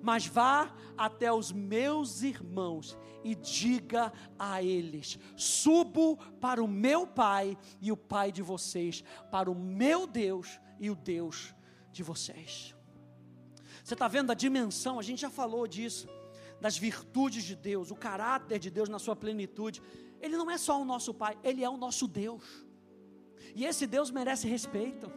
mas 0.02 0.26
vá 0.26 0.74
até 0.98 1.32
os 1.32 1.52
meus 1.52 2.22
irmãos 2.22 2.98
e 3.22 3.36
diga 3.36 4.12
a 4.36 4.60
eles: 4.60 5.16
Subo 5.36 6.16
para 6.40 6.62
o 6.62 6.66
meu 6.66 7.06
Pai 7.06 7.56
e 7.80 7.92
o 7.92 7.96
Pai 7.96 8.32
de 8.32 8.42
vocês, 8.42 9.04
para 9.30 9.48
o 9.48 9.54
meu 9.54 10.04
Deus 10.04 10.58
e 10.80 10.90
o 10.90 10.96
Deus 10.96 11.54
de 11.92 12.02
vocês. 12.02 12.74
Você 13.84 13.94
está 13.94 14.08
vendo 14.08 14.32
a 14.32 14.34
dimensão? 14.34 14.98
A 14.98 15.02
gente 15.02 15.20
já 15.20 15.30
falou 15.30 15.68
disso 15.68 16.08
das 16.64 16.76
virtudes 16.78 17.44
de 17.44 17.54
Deus, 17.54 17.90
o 17.90 17.94
caráter 17.94 18.58
de 18.58 18.70
Deus 18.70 18.88
na 18.88 18.98
sua 18.98 19.14
plenitude. 19.14 19.82
Ele 20.18 20.34
não 20.34 20.50
é 20.50 20.56
só 20.56 20.80
o 20.80 20.84
nosso 20.92 21.12
Pai, 21.12 21.36
Ele 21.44 21.62
é 21.62 21.68
o 21.68 21.76
nosso 21.76 22.08
Deus. 22.08 22.42
E 23.54 23.66
esse 23.66 23.86
Deus 23.86 24.10
merece 24.10 24.48
respeito. 24.48 25.12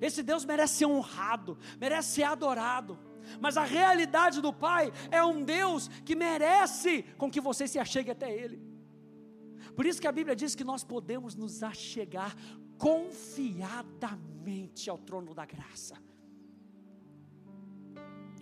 Esse 0.00 0.22
Deus 0.22 0.42
merece 0.42 0.76
ser 0.76 0.86
honrado, 0.86 1.58
merece 1.78 2.14
ser 2.14 2.22
adorado. 2.22 2.98
Mas 3.38 3.58
a 3.58 3.62
realidade 3.62 4.40
do 4.40 4.54
Pai 4.54 4.90
é 5.10 5.22
um 5.22 5.44
Deus 5.44 5.88
que 6.02 6.16
merece 6.16 7.02
com 7.18 7.30
que 7.30 7.42
você 7.42 7.68
se 7.68 7.78
achegue 7.78 8.10
até 8.10 8.34
Ele. 8.34 8.58
Por 9.76 9.84
isso 9.84 10.00
que 10.00 10.08
a 10.08 10.12
Bíblia 10.12 10.34
diz 10.34 10.54
que 10.54 10.64
nós 10.64 10.82
podemos 10.82 11.34
nos 11.34 11.62
achegar 11.62 12.34
confiadamente 12.78 14.88
ao 14.88 14.96
trono 14.96 15.34
da 15.34 15.44
graça. 15.44 15.98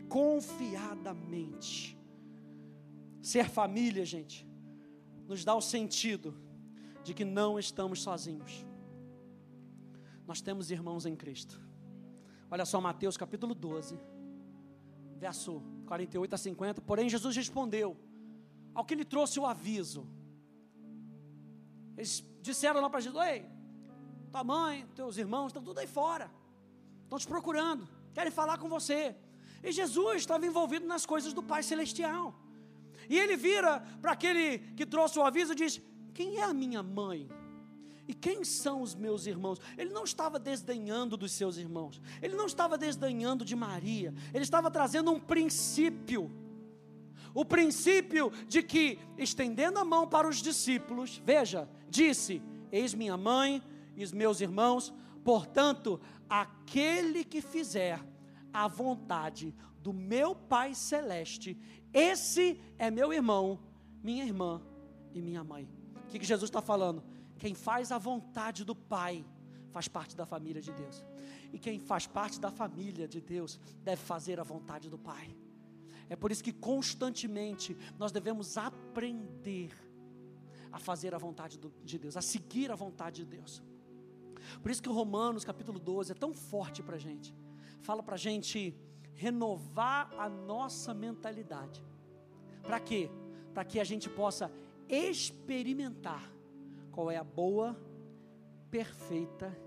Confiadamente. 0.08 1.97
Ser 3.20 3.48
família, 3.48 4.04
gente, 4.04 4.46
nos 5.26 5.44
dá 5.44 5.54
o 5.54 5.60
sentido 5.60 6.34
de 7.02 7.12
que 7.14 7.24
não 7.24 7.58
estamos 7.58 8.02
sozinhos. 8.02 8.66
Nós 10.26 10.40
temos 10.40 10.70
irmãos 10.70 11.06
em 11.06 11.16
Cristo. 11.16 11.60
Olha 12.50 12.64
só 12.64 12.80
Mateus 12.80 13.16
capítulo 13.16 13.54
12, 13.54 13.98
verso 15.16 15.62
48 15.86 16.34
a 16.34 16.38
50. 16.38 16.80
Porém, 16.82 17.08
Jesus 17.08 17.36
respondeu 17.36 17.96
ao 18.74 18.84
que 18.84 18.94
lhe 18.94 19.04
trouxe 19.04 19.40
o 19.40 19.46
aviso. 19.46 20.06
Eles 21.96 22.24
disseram 22.40 22.80
lá 22.80 22.88
para 22.88 23.00
Jesus: 23.00 23.26
Ei, 23.26 23.46
tua 24.30 24.44
mãe, 24.44 24.86
teus 24.94 25.16
irmãos 25.16 25.48
estão 25.48 25.62
tudo 25.62 25.78
aí 25.78 25.86
fora, 25.86 26.30
estão 27.02 27.18
te 27.18 27.26
procurando, 27.26 27.88
querem 28.14 28.30
falar 28.30 28.58
com 28.58 28.68
você. 28.68 29.16
E 29.62 29.72
Jesus 29.72 30.18
estava 30.18 30.46
envolvido 30.46 30.86
nas 30.86 31.04
coisas 31.04 31.32
do 31.32 31.42
Pai 31.42 31.62
Celestial. 31.62 32.34
E 33.08 33.18
ele 33.18 33.36
vira 33.36 33.80
para 34.00 34.12
aquele 34.12 34.58
que 34.76 34.84
trouxe 34.84 35.18
o 35.18 35.22
aviso 35.22 35.52
e 35.52 35.56
diz: 35.56 35.80
Quem 36.12 36.38
é 36.38 36.44
a 36.44 36.54
minha 36.54 36.82
mãe? 36.82 37.28
E 38.06 38.14
quem 38.14 38.42
são 38.42 38.80
os 38.80 38.94
meus 38.94 39.26
irmãos? 39.26 39.60
Ele 39.76 39.90
não 39.90 40.04
estava 40.04 40.38
desdenhando 40.38 41.16
dos 41.16 41.32
seus 41.32 41.58
irmãos, 41.58 42.00
ele 42.22 42.34
não 42.34 42.46
estava 42.46 42.78
desdenhando 42.78 43.44
de 43.44 43.54
Maria, 43.54 44.14
ele 44.32 44.44
estava 44.44 44.70
trazendo 44.70 45.10
um 45.10 45.20
princípio. 45.20 46.30
O 47.34 47.44
princípio 47.44 48.32
de 48.48 48.62
que, 48.62 48.98
estendendo 49.18 49.78
a 49.78 49.84
mão 49.84 50.08
para 50.08 50.26
os 50.26 50.38
discípulos, 50.38 51.20
veja, 51.24 51.68
disse: 51.88 52.42
Eis 52.72 52.94
minha 52.94 53.16
mãe 53.16 53.62
e 53.94 54.02
os 54.02 54.12
meus 54.12 54.40
irmãos, 54.40 54.92
portanto, 55.22 56.00
aquele 56.28 57.24
que 57.24 57.42
fizer 57.42 58.00
a 58.52 58.66
vontade 58.66 59.54
do 59.82 59.92
meu 59.92 60.34
Pai 60.34 60.74
Celeste, 60.74 61.56
esse 61.92 62.60
é 62.78 62.90
meu 62.90 63.12
irmão, 63.12 63.58
minha 64.02 64.24
irmã 64.24 64.60
e 65.14 65.20
minha 65.20 65.42
mãe. 65.42 65.68
O 66.04 66.08
que, 66.08 66.18
que 66.18 66.24
Jesus 66.24 66.48
está 66.48 66.60
falando? 66.60 67.02
Quem 67.38 67.54
faz 67.54 67.92
a 67.92 67.98
vontade 67.98 68.64
do 68.64 68.74
Pai 68.74 69.24
faz 69.70 69.88
parte 69.88 70.16
da 70.16 70.26
família 70.26 70.60
de 70.60 70.72
Deus. 70.72 71.04
E 71.52 71.58
quem 71.58 71.78
faz 71.78 72.06
parte 72.06 72.40
da 72.40 72.50
família 72.50 73.06
de 73.06 73.20
Deus 73.20 73.58
deve 73.82 74.02
fazer 74.02 74.40
a 74.40 74.42
vontade 74.42 74.88
do 74.88 74.98
Pai. 74.98 75.36
É 76.08 76.16
por 76.16 76.32
isso 76.32 76.42
que 76.42 76.52
constantemente 76.52 77.76
nós 77.98 78.10
devemos 78.10 78.56
aprender 78.56 79.70
a 80.72 80.78
fazer 80.78 81.14
a 81.14 81.18
vontade 81.18 81.58
do, 81.58 81.72
de 81.84 81.98
Deus, 81.98 82.16
a 82.16 82.22
seguir 82.22 82.70
a 82.70 82.74
vontade 82.74 83.24
de 83.24 83.36
Deus. 83.36 83.62
Por 84.62 84.70
isso 84.70 84.82
que 84.82 84.88
Romanos 84.88 85.44
capítulo 85.44 85.78
12 85.78 86.12
é 86.12 86.14
tão 86.14 86.32
forte 86.32 86.82
para 86.82 86.96
a 86.96 86.98
gente. 86.98 87.34
Fala 87.80 88.02
para 88.02 88.14
a 88.14 88.18
gente 88.18 88.74
renovar 89.18 90.14
a 90.16 90.28
nossa 90.28 90.94
mentalidade. 90.94 91.84
Para 92.62 92.78
quê? 92.78 93.10
Para 93.52 93.64
que 93.64 93.80
a 93.80 93.84
gente 93.84 94.08
possa 94.08 94.50
experimentar 94.88 96.32
qual 96.92 97.10
é 97.10 97.16
a 97.16 97.24
boa, 97.24 97.76
perfeita 98.70 99.58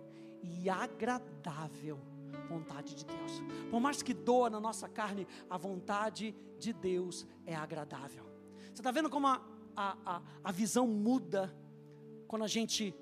e 0.41 0.69
agradável 0.69 1.99
vontade 2.47 2.95
de 2.95 3.05
Deus. 3.05 3.43
Por 3.69 3.79
mais 3.79 4.01
que 4.01 4.13
doa 4.13 4.49
na 4.49 4.59
nossa 4.59 4.87
carne, 4.87 5.27
a 5.49 5.57
vontade 5.57 6.35
de 6.57 6.71
Deus 6.71 7.27
é 7.45 7.53
agradável. 7.55 8.25
Você 8.65 8.81
está 8.81 8.91
vendo 8.91 9.09
como 9.09 9.27
a, 9.27 9.41
a, 9.75 9.97
a, 10.05 10.21
a 10.43 10.51
visão 10.51 10.87
muda 10.87 11.53
quando 12.27 12.43
a 12.43 12.47
gente 12.47 12.95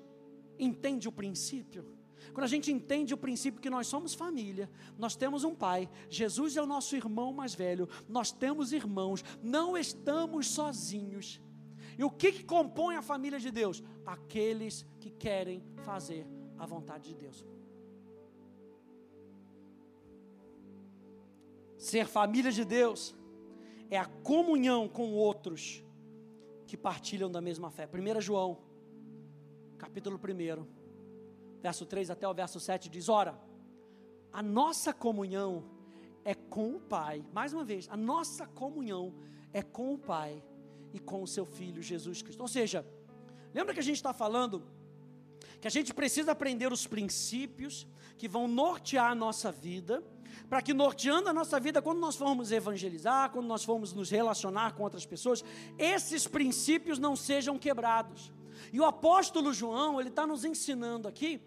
entende 0.58 1.08
o 1.08 1.12
princípio? 1.12 1.84
Quando 2.32 2.44
a 2.44 2.48
gente 2.48 2.70
entende 2.70 3.14
o 3.14 3.18
princípio 3.18 3.60
que 3.60 3.70
nós 3.70 3.86
somos 3.86 4.14
família, 4.14 4.70
nós 4.98 5.16
temos 5.16 5.44
um 5.44 5.54
pai, 5.54 5.88
Jesus 6.08 6.56
é 6.56 6.62
o 6.62 6.66
nosso 6.66 6.94
irmão 6.96 7.32
mais 7.32 7.54
velho, 7.54 7.88
nós 8.08 8.30
temos 8.30 8.72
irmãos, 8.72 9.24
não 9.42 9.76
estamos 9.76 10.48
sozinhos. 10.48 11.40
E 11.98 12.04
o 12.04 12.10
que, 12.10 12.32
que 12.32 12.44
compõe 12.44 12.96
a 12.96 13.02
família 13.02 13.38
de 13.38 13.50
Deus? 13.50 13.82
Aqueles 14.06 14.86
que 14.98 15.10
querem 15.10 15.62
fazer 15.78 16.26
a 16.58 16.66
vontade 16.66 17.08
de 17.08 17.14
Deus. 17.14 17.44
Ser 21.76 22.06
família 22.06 22.52
de 22.52 22.64
Deus 22.64 23.14
é 23.90 23.98
a 23.98 24.04
comunhão 24.04 24.88
com 24.88 25.12
outros 25.12 25.82
que 26.66 26.76
partilham 26.76 27.30
da 27.30 27.40
mesma 27.40 27.70
fé. 27.70 27.88
1 27.88 28.20
João, 28.20 28.58
capítulo 29.76 30.16
1, 30.16 30.79
verso 31.60 31.86
3 31.86 32.10
até 32.10 32.26
o 32.28 32.34
verso 32.34 32.58
7 32.58 32.88
diz: 32.88 33.08
Ora, 33.08 33.38
a 34.32 34.42
nossa 34.42 34.92
comunhão 34.92 35.64
é 36.24 36.34
com 36.34 36.76
o 36.76 36.80
Pai. 36.80 37.24
Mais 37.32 37.52
uma 37.52 37.64
vez, 37.64 37.88
a 37.90 37.96
nossa 37.96 38.46
comunhão 38.46 39.14
é 39.52 39.62
com 39.62 39.94
o 39.94 39.98
Pai 39.98 40.42
e 40.92 40.98
com 40.98 41.22
o 41.22 41.26
seu 41.26 41.44
Filho 41.44 41.82
Jesus 41.82 42.22
Cristo. 42.22 42.40
Ou 42.40 42.48
seja, 42.48 42.86
lembra 43.52 43.74
que 43.74 43.80
a 43.80 43.82
gente 43.82 43.96
está 43.96 44.12
falando 44.12 44.62
que 45.60 45.68
a 45.68 45.70
gente 45.70 45.92
precisa 45.92 46.32
aprender 46.32 46.72
os 46.72 46.86
princípios 46.86 47.86
que 48.16 48.26
vão 48.26 48.48
nortear 48.48 49.10
a 49.10 49.14
nossa 49.14 49.52
vida, 49.52 50.02
para 50.48 50.62
que 50.62 50.72
norteando 50.72 51.28
a 51.28 51.32
nossa 51.32 51.60
vida, 51.60 51.82
quando 51.82 51.98
nós 51.98 52.16
formos 52.16 52.50
evangelizar, 52.50 53.30
quando 53.30 53.46
nós 53.46 53.62
formos 53.62 53.92
nos 53.92 54.10
relacionar 54.10 54.74
com 54.74 54.82
outras 54.82 55.04
pessoas, 55.04 55.44
esses 55.78 56.26
princípios 56.26 56.98
não 56.98 57.14
sejam 57.14 57.58
quebrados. 57.58 58.32
E 58.72 58.80
o 58.80 58.84
apóstolo 58.84 59.52
João, 59.52 60.00
ele 60.00 60.08
está 60.08 60.26
nos 60.26 60.44
ensinando 60.44 61.06
aqui 61.06 61.42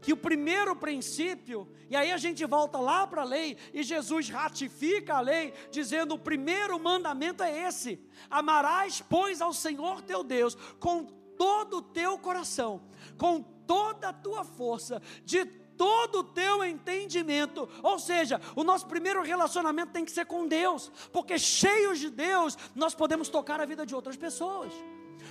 que 0.00 0.12
o 0.12 0.16
primeiro 0.16 0.74
princípio, 0.76 1.68
e 1.90 1.96
aí 1.96 2.12
a 2.12 2.16
gente 2.16 2.44
volta 2.44 2.78
lá 2.78 3.06
para 3.06 3.22
a 3.22 3.24
lei, 3.24 3.56
e 3.72 3.82
Jesus 3.82 4.28
ratifica 4.28 5.16
a 5.16 5.20
lei, 5.20 5.52
dizendo: 5.70 6.14
o 6.14 6.18
primeiro 6.18 6.78
mandamento 6.78 7.42
é 7.42 7.66
esse: 7.66 8.00
amarás, 8.30 9.02
pois, 9.08 9.40
ao 9.40 9.52
Senhor 9.52 10.02
teu 10.02 10.22
Deus 10.22 10.56
com 10.78 11.04
todo 11.36 11.78
o 11.78 11.82
teu 11.82 12.18
coração, 12.18 12.82
com 13.16 13.40
toda 13.40 14.08
a 14.08 14.12
tua 14.12 14.44
força, 14.44 15.00
de 15.24 15.44
todo 15.44 16.20
o 16.20 16.24
teu 16.24 16.64
entendimento. 16.64 17.68
Ou 17.82 17.98
seja, 17.98 18.40
o 18.56 18.64
nosso 18.64 18.86
primeiro 18.86 19.22
relacionamento 19.22 19.92
tem 19.92 20.04
que 20.04 20.10
ser 20.10 20.26
com 20.26 20.46
Deus, 20.46 20.90
porque 21.12 21.38
cheios 21.38 21.98
de 22.00 22.10
Deus, 22.10 22.58
nós 22.74 22.94
podemos 22.94 23.28
tocar 23.28 23.60
a 23.60 23.66
vida 23.66 23.86
de 23.86 23.94
outras 23.94 24.16
pessoas 24.16 24.72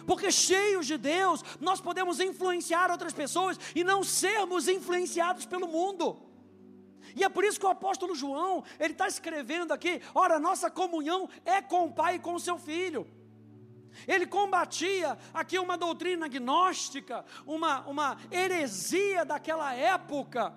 porque 0.08 0.32
cheios 0.32 0.88
de 0.88 0.98
Deus, 0.98 1.44
nós 1.60 1.82
podemos 1.82 2.22
influenciar 2.22 2.90
outras 2.90 3.14
pessoas 3.14 3.60
e 3.76 3.84
não 3.84 4.06
sermos 4.06 4.70
influenciados 4.70 5.46
pelo 5.46 5.68
mundo. 5.68 6.18
E 7.14 7.26
é 7.26 7.30
por 7.30 7.44
isso 7.44 7.60
que 7.60 7.66
o 7.66 7.70
apóstolo 7.70 8.16
João, 8.16 8.64
ele 8.80 8.94
está 8.94 9.08
escrevendo 9.08 9.74
aqui: 9.74 10.02
ora, 10.16 10.40
nossa 10.40 10.72
comunhão 10.72 11.30
é 11.46 11.62
com 11.62 11.86
o 11.86 11.94
Pai 11.94 12.16
e 12.16 12.20
com 12.20 12.34
o 12.36 12.40
seu 12.40 12.58
Filho. 12.58 13.06
Ele 14.08 14.26
combatia 14.26 15.18
aqui 15.34 15.60
uma 15.60 15.78
doutrina 15.78 16.28
gnóstica, 16.28 17.26
uma, 17.46 17.82
uma 17.88 18.18
heresia 18.32 19.26
daquela 19.26 19.74
época 19.74 20.54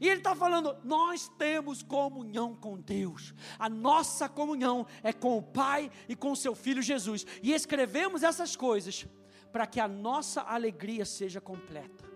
e 0.00 0.08
ele 0.08 0.18
está 0.18 0.34
falando: 0.34 0.76
nós 0.84 1.28
temos 1.38 1.82
comunhão 1.82 2.54
com 2.54 2.78
Deus, 2.78 3.34
a 3.58 3.68
nossa 3.68 4.28
comunhão 4.28 4.86
é 5.02 5.12
com 5.12 5.36
o 5.38 5.42
Pai 5.42 5.90
e 6.08 6.16
com 6.16 6.34
seu 6.34 6.54
Filho 6.54 6.82
Jesus, 6.82 7.26
e 7.42 7.52
escrevemos 7.52 8.22
essas 8.22 8.56
coisas 8.56 9.06
para 9.52 9.66
que 9.66 9.80
a 9.80 9.88
nossa 9.88 10.42
alegria 10.42 11.04
seja 11.04 11.40
completa. 11.40 12.10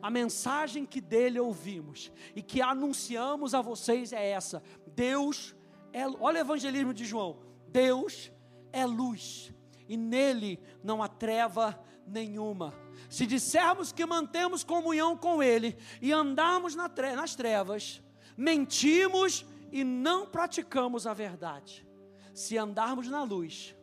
A 0.00 0.10
mensagem 0.10 0.84
que 0.84 1.00
dele 1.00 1.38
ouvimos 1.38 2.10
e 2.34 2.42
que 2.42 2.60
anunciamos 2.60 3.54
a 3.54 3.60
vocês 3.60 4.12
é 4.12 4.30
essa: 4.30 4.62
Deus 4.94 5.54
é, 5.92 6.06
olha 6.06 6.38
o 6.38 6.44
evangelismo 6.44 6.92
de 6.92 7.04
João: 7.04 7.38
Deus 7.68 8.32
é 8.72 8.84
luz, 8.84 9.52
e 9.88 9.96
nele 9.96 10.60
não 10.82 11.02
há 11.02 11.08
treva 11.08 11.78
nenhuma. 12.06 12.74
Se 13.10 13.26
dissermos 13.26 13.92
que 13.92 14.06
mantemos 14.06 14.64
comunhão 14.64 15.16
com 15.16 15.42
Ele 15.42 15.76
e 16.00 16.12
andarmos 16.12 16.74
nas 16.74 17.34
trevas, 17.34 18.02
mentimos 18.36 19.44
e 19.72 19.82
não 19.84 20.26
praticamos 20.26 21.06
a 21.06 21.12
verdade. 21.12 21.86
Se 22.32 22.56
andarmos 22.56 23.08
na 23.08 23.22
luz, 23.22 23.74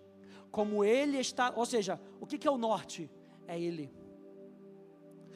como 0.52 0.84
Ele 0.84 1.18
está, 1.18 1.52
ou 1.56 1.66
seja, 1.66 2.00
o 2.20 2.26
que 2.26 2.48
é 2.48 2.52
o 2.52 2.58
norte? 2.58 3.10
É 3.48 3.60
Ele. 3.60 3.94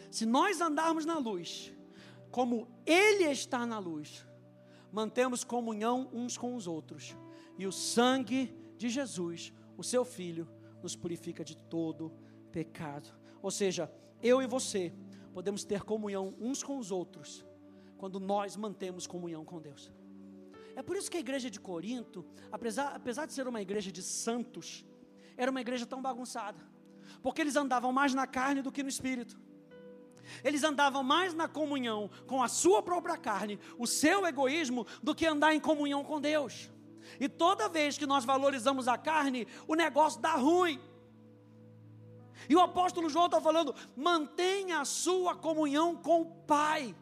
Se 0.09 0.25
nós 0.25 0.61
andarmos 0.61 1.05
na 1.05 1.17
luz, 1.17 1.73
como 2.31 2.67
Ele 2.85 3.25
está 3.25 3.65
na 3.65 3.79
luz, 3.79 4.25
mantemos 4.91 5.43
comunhão 5.43 6.09
uns 6.13 6.37
com 6.37 6.55
os 6.55 6.67
outros, 6.67 7.15
e 7.57 7.65
o 7.65 7.71
sangue 7.71 8.55
de 8.77 8.89
Jesus, 8.89 9.51
o 9.75 9.83
Seu 9.83 10.05
Filho, 10.05 10.47
nos 10.81 10.95
purifica 10.95 11.43
de 11.43 11.57
todo 11.57 12.13
pecado. 12.57 13.13
Ou 13.39 13.51
seja, 13.51 13.91
eu 14.21 14.41
e 14.41 14.47
você 14.47 14.91
podemos 15.31 15.63
ter 15.63 15.83
comunhão 15.83 16.33
uns 16.39 16.63
com 16.63 16.79
os 16.79 16.89
outros 16.89 17.45
quando 17.99 18.19
nós 18.19 18.55
mantemos 18.55 19.05
comunhão 19.05 19.45
com 19.45 19.61
Deus. 19.61 19.91
É 20.75 20.81
por 20.81 20.97
isso 20.97 21.09
que 21.11 21.17
a 21.17 21.19
igreja 21.19 21.51
de 21.51 21.59
Corinto, 21.59 22.25
apesar, 22.51 22.95
apesar 22.95 23.27
de 23.27 23.33
ser 23.33 23.47
uma 23.47 23.61
igreja 23.61 23.91
de 23.91 24.01
santos, 24.01 24.83
era 25.35 25.51
uma 25.51 25.61
igreja 25.61 25.85
tão 25.85 26.01
bagunçada. 26.01 26.59
Porque 27.21 27.41
eles 27.41 27.55
andavam 27.55 27.91
mais 27.93 28.15
na 28.15 28.25
carne 28.25 28.63
do 28.63 28.71
que 28.71 28.81
no 28.81 28.89
espírito. 28.89 29.39
Eles 30.43 30.63
andavam 30.63 31.03
mais 31.03 31.35
na 31.35 31.47
comunhão 31.47 32.09
com 32.25 32.41
a 32.41 32.47
sua 32.47 32.81
própria 32.81 33.17
carne, 33.17 33.59
o 33.77 33.85
seu 33.85 34.25
egoísmo, 34.25 34.85
do 35.03 35.13
que 35.13 35.27
andar 35.27 35.53
em 35.53 35.59
comunhão 35.59 36.03
com 36.03 36.19
Deus. 36.19 36.71
E 37.19 37.29
toda 37.29 37.69
vez 37.69 37.99
que 37.99 38.07
nós 38.07 38.25
valorizamos 38.25 38.87
a 38.87 38.97
carne, 38.97 39.47
o 39.67 39.75
negócio 39.75 40.19
dá 40.19 40.33
ruim. 40.33 40.81
E 42.49 42.55
o 42.55 42.61
apóstolo 42.61 43.09
João 43.09 43.25
está 43.25 43.41
falando: 43.41 43.73
mantenha 43.95 44.79
a 44.79 44.85
sua 44.85 45.35
comunhão 45.35 45.95
com 45.95 46.21
o 46.21 46.25
Pai. 46.25 46.95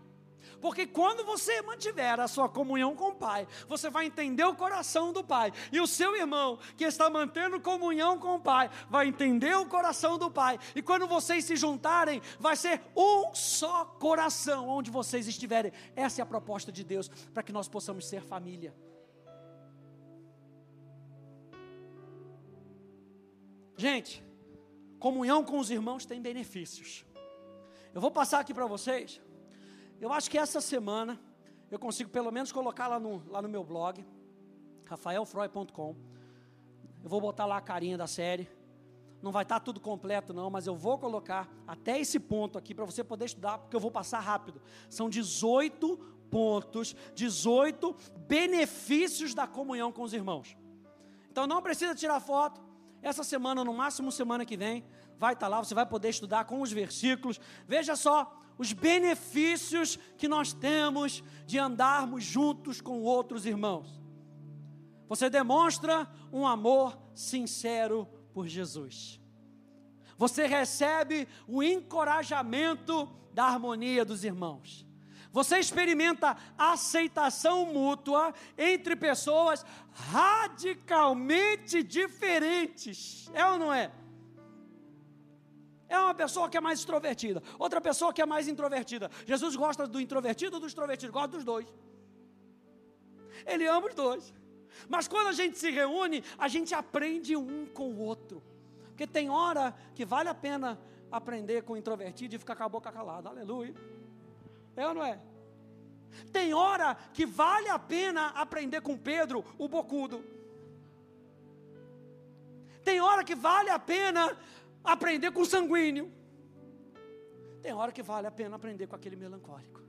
Porque 0.61 0.85
quando 0.85 1.23
você 1.23 1.61
mantiver 1.61 2.19
a 2.19 2.27
sua 2.27 2.49
comunhão 2.49 2.95
com 2.95 3.09
o 3.09 3.15
Pai, 3.15 3.47
você 3.67 3.89
vai 3.89 4.05
entender 4.05 4.43
o 4.43 4.55
coração 4.55 5.11
do 5.13 5.23
Pai. 5.23 5.51
E 5.71 5.79
o 5.79 5.87
seu 5.87 6.15
irmão, 6.15 6.57
que 6.77 6.83
está 6.83 7.09
mantendo 7.09 7.59
comunhão 7.59 8.17
com 8.17 8.35
o 8.35 8.39
Pai, 8.39 8.69
vai 8.89 9.07
entender 9.07 9.55
o 9.55 9.65
coração 9.65 10.17
do 10.17 10.31
Pai. 10.31 10.59
E 10.75 10.81
quando 10.81 11.07
vocês 11.07 11.45
se 11.45 11.55
juntarem, 11.55 12.21
vai 12.39 12.55
ser 12.55 12.81
um 12.95 13.33
só 13.33 13.85
coração 13.85 14.67
onde 14.67 14.89
vocês 14.89 15.27
estiverem. 15.27 15.71
Essa 15.95 16.21
é 16.21 16.23
a 16.23 16.25
proposta 16.25 16.71
de 16.71 16.83
Deus 16.83 17.09
para 17.33 17.43
que 17.43 17.51
nós 17.51 17.67
possamos 17.67 18.07
ser 18.07 18.21
família. 18.21 18.73
Gente, 23.77 24.23
comunhão 24.99 25.43
com 25.43 25.59
os 25.59 25.69
irmãos 25.69 26.05
tem 26.05 26.21
benefícios. 26.21 27.05
Eu 27.93 28.01
vou 28.01 28.11
passar 28.11 28.39
aqui 28.39 28.53
para 28.53 28.65
vocês 28.65 29.21
eu 29.99 30.11
acho 30.11 30.29
que 30.29 30.37
essa 30.37 30.59
semana 30.59 31.19
eu 31.71 31.79
consigo 31.79 32.09
pelo 32.09 32.31
menos 32.31 32.51
colocar 32.51 32.87
lá 32.87 32.99
no, 32.99 33.23
lá 33.27 33.41
no 33.41 33.49
meu 33.49 33.63
blog, 33.63 34.05
rafaelfroy.com. 34.85 35.95
Eu 37.03 37.09
vou 37.09 37.21
botar 37.21 37.45
lá 37.45 37.57
a 37.57 37.61
carinha 37.61 37.97
da 37.97 38.07
série. 38.07 38.49
Não 39.21 39.31
vai 39.31 39.43
estar 39.43 39.59
tudo 39.59 39.79
completo, 39.79 40.33
não, 40.33 40.49
mas 40.49 40.67
eu 40.67 40.75
vou 40.75 40.99
colocar 40.99 41.49
até 41.65 41.99
esse 41.99 42.19
ponto 42.19 42.57
aqui 42.57 42.75
para 42.75 42.85
você 42.85 43.03
poder 43.03 43.25
estudar, 43.25 43.57
porque 43.57 43.75
eu 43.75 43.79
vou 43.79 43.89
passar 43.89 44.19
rápido. 44.19 44.61
São 44.89 45.09
18 45.09 45.97
pontos, 46.29 46.95
18 47.15 47.95
benefícios 48.27 49.33
da 49.33 49.47
comunhão 49.47 49.91
com 49.91 50.03
os 50.03 50.13
irmãos. 50.13 50.55
Então 51.31 51.47
não 51.47 51.61
precisa 51.61 51.95
tirar 51.95 52.19
foto. 52.19 52.61
Essa 53.05 53.23
semana, 53.23 53.63
no 53.63 53.71
máximo 53.71 54.11
semana 54.11 54.43
que 54.43 54.57
vem, 54.57 54.83
vai 55.19 55.33
estar 55.33 55.47
lá, 55.47 55.63
você 55.63 55.75
vai 55.75 55.85
poder 55.85 56.09
estudar 56.09 56.45
com 56.45 56.59
os 56.59 56.71
versículos. 56.71 57.39
Veja 57.67 57.95
só, 57.95 58.35
os 58.57 58.73
benefícios 58.73 59.99
que 60.17 60.27
nós 60.27 60.53
temos 60.53 61.23
de 61.45 61.59
andarmos 61.59 62.23
juntos 62.23 62.81
com 62.81 63.03
outros 63.03 63.45
irmãos. 63.45 64.01
Você 65.07 65.29
demonstra 65.29 66.11
um 66.33 66.47
amor 66.47 66.97
sincero 67.13 68.07
por 68.33 68.47
Jesus. 68.47 69.21
Você 70.17 70.47
recebe 70.47 71.27
o 71.47 71.61
encorajamento 71.61 73.07
da 73.31 73.43
harmonia 73.43 74.03
dos 74.03 74.23
irmãos. 74.23 74.84
Você 75.35 75.59
experimenta 75.59 76.37
aceitação 76.57 77.65
mútua 77.65 78.33
entre 78.57 78.95
pessoas 78.95 79.65
radicalmente 79.91 81.83
diferentes. 81.83 83.29
É 83.33 83.45
ou 83.45 83.59
não 83.59 83.73
é? 83.73 83.91
É 85.89 85.99
uma 85.99 86.13
pessoa 86.13 86.49
que 86.49 86.55
é 86.55 86.61
mais 86.61 86.79
extrovertida, 86.79 87.43
outra 87.59 87.81
pessoa 87.81 88.13
que 88.13 88.21
é 88.21 88.25
mais 88.25 88.47
introvertida. 88.47 89.11
Jesus 89.25 89.57
gosta 89.57 89.85
do 89.85 89.99
introvertido 89.99 90.55
ou 90.55 90.61
do 90.61 90.67
extrovertido? 90.67 91.11
Gosta 91.11 91.27
dos 91.35 91.43
dois. 91.43 91.67
Ele 93.45 93.67
ama 93.67 93.87
os 93.89 93.93
dois. 93.93 94.33
Mas 94.87 95.05
quando 95.05 95.27
a 95.27 95.33
gente 95.33 95.57
se 95.57 95.69
reúne, 95.69 96.23
a 96.37 96.47
gente 96.47 96.73
aprende 96.73 97.35
um 97.35 97.65
com 97.65 97.89
o 97.89 97.99
outro. 97.99 98.41
Porque 98.85 99.05
tem 99.05 99.29
hora 99.29 99.75
que 99.95 100.05
vale 100.05 100.29
a 100.29 100.33
pena 100.33 100.79
aprender 101.11 101.63
com 101.63 101.73
o 101.73 101.77
introvertido 101.77 102.35
e 102.35 102.39
ficar 102.39 102.55
com 102.55 102.63
a 102.63 102.69
boca 102.69 102.89
calada. 102.89 103.27
Aleluia. 103.27 103.75
É 104.75 104.87
ou 104.87 104.93
não 104.93 105.03
é? 105.03 105.19
Tem 106.31 106.53
hora 106.53 106.95
que 107.13 107.25
vale 107.25 107.69
a 107.69 107.79
pena 107.79 108.27
aprender 108.29 108.81
com 108.81 108.97
Pedro, 108.97 109.43
o 109.57 109.67
bocudo. 109.67 110.23
Tem 112.83 113.01
hora 113.01 113.23
que 113.23 113.35
vale 113.35 113.69
a 113.69 113.79
pena 113.79 114.37
aprender 114.83 115.31
com 115.31 115.41
o 115.41 115.45
sanguíneo. 115.45 116.11
Tem 117.61 117.73
hora 117.73 117.91
que 117.91 118.03
vale 118.03 118.27
a 118.27 118.31
pena 118.31 118.55
aprender 118.55 118.87
com 118.87 118.95
aquele 118.95 119.15
melancólico. 119.15 119.81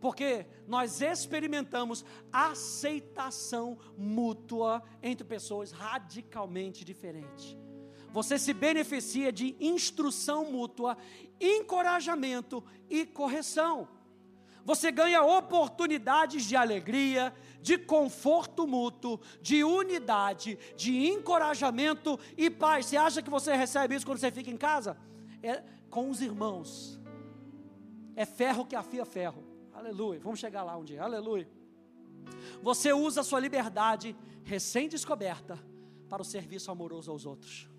Porque 0.00 0.46
nós 0.68 1.00
experimentamos 1.00 2.04
aceitação 2.30 3.78
mútua 3.96 4.82
entre 5.02 5.26
pessoas 5.26 5.72
radicalmente 5.72 6.84
diferentes. 6.84 7.56
Você 8.14 8.38
se 8.38 8.52
beneficia 8.52 9.32
de 9.32 9.56
instrução 9.58 10.52
mútua, 10.52 10.96
encorajamento 11.40 12.62
e 12.88 13.04
correção. 13.04 13.88
Você 14.64 14.92
ganha 14.92 15.20
oportunidades 15.20 16.44
de 16.44 16.54
alegria, 16.54 17.34
de 17.60 17.76
conforto 17.76 18.68
mútuo, 18.68 19.20
de 19.42 19.64
unidade, 19.64 20.56
de 20.76 21.08
encorajamento 21.08 22.16
e 22.36 22.48
paz. 22.48 22.86
Você 22.86 22.96
acha 22.96 23.20
que 23.20 23.28
você 23.28 23.52
recebe 23.56 23.96
isso 23.96 24.06
quando 24.06 24.18
você 24.18 24.30
fica 24.30 24.48
em 24.48 24.56
casa? 24.56 24.96
É 25.42 25.64
com 25.90 26.08
os 26.08 26.22
irmãos. 26.22 27.00
É 28.14 28.24
ferro 28.24 28.64
que 28.64 28.76
afia 28.76 29.04
ferro. 29.04 29.42
Aleluia. 29.72 30.20
Vamos 30.20 30.38
chegar 30.38 30.62
lá 30.62 30.76
um 30.76 30.84
dia. 30.84 31.02
Aleluia. 31.02 31.48
Você 32.62 32.92
usa 32.92 33.22
a 33.22 33.24
sua 33.24 33.40
liberdade 33.40 34.14
recém-descoberta 34.44 35.58
para 36.08 36.22
o 36.22 36.24
serviço 36.24 36.70
amoroso 36.70 37.10
aos 37.10 37.26
outros. 37.26 37.73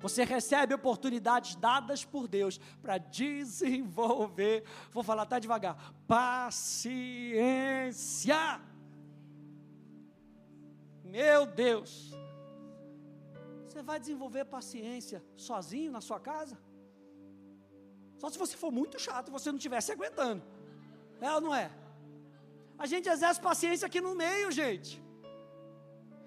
Você 0.00 0.24
recebe 0.24 0.74
oportunidades 0.74 1.54
dadas 1.56 2.04
por 2.04 2.28
Deus 2.28 2.60
para 2.82 2.98
desenvolver, 2.98 4.64
vou 4.90 5.02
falar 5.02 5.22
até 5.22 5.40
devagar, 5.40 5.94
paciência. 6.06 7.40
Meu 11.04 11.46
Deus. 11.46 12.12
Você 13.66 13.82
vai 13.82 13.98
desenvolver 13.98 14.44
paciência 14.44 15.24
sozinho 15.36 15.92
na 15.92 16.00
sua 16.00 16.20
casa? 16.20 16.58
Só 18.18 18.30
se 18.30 18.38
você 18.38 18.56
for 18.56 18.72
muito 18.72 18.98
chato 18.98 19.28
e 19.28 19.30
você 19.30 19.50
não 19.50 19.56
estivesse 19.56 19.92
aguentando. 19.92 20.42
É 21.20 21.32
ou 21.32 21.40
não 21.40 21.54
é? 21.54 21.70
A 22.78 22.86
gente 22.86 23.08
exerce 23.08 23.40
paciência 23.40 23.86
aqui 23.86 24.00
no 24.00 24.14
meio, 24.14 24.50
gente. 24.50 25.02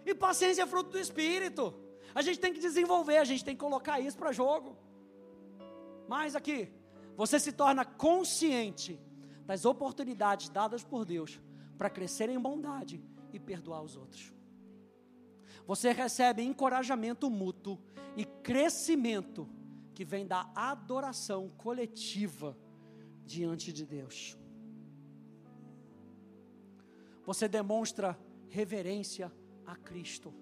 E 0.05 0.15
paciência 0.15 0.63
é 0.63 0.67
fruto 0.67 0.91
do 0.91 0.99
Espírito. 0.99 1.73
A 2.13 2.21
gente 2.21 2.39
tem 2.39 2.53
que 2.53 2.59
desenvolver, 2.59 3.17
a 3.17 3.23
gente 3.23 3.43
tem 3.43 3.55
que 3.55 3.59
colocar 3.59 3.99
isso 3.99 4.17
para 4.17 4.31
jogo. 4.31 4.77
Mas 6.07 6.35
aqui, 6.35 6.71
você 7.15 7.39
se 7.39 7.51
torna 7.51 7.85
consciente 7.85 8.99
das 9.45 9.65
oportunidades 9.65 10.49
dadas 10.49 10.83
por 10.83 11.05
Deus 11.05 11.39
para 11.77 11.89
crescer 11.89 12.29
em 12.29 12.39
bondade 12.39 13.03
e 13.31 13.39
perdoar 13.39 13.81
os 13.81 13.95
outros. 13.95 14.33
Você 15.65 15.91
recebe 15.91 16.41
encorajamento 16.41 17.29
mútuo 17.29 17.79
e 18.17 18.25
crescimento 18.25 19.47
que 19.93 20.03
vem 20.03 20.25
da 20.25 20.49
adoração 20.55 21.49
coletiva 21.57 22.57
diante 23.25 23.71
de 23.71 23.85
Deus. 23.85 24.37
Você 27.25 27.47
demonstra 27.47 28.17
reverência 28.47 29.31
a 29.65 29.75
Cristo. 29.75 30.33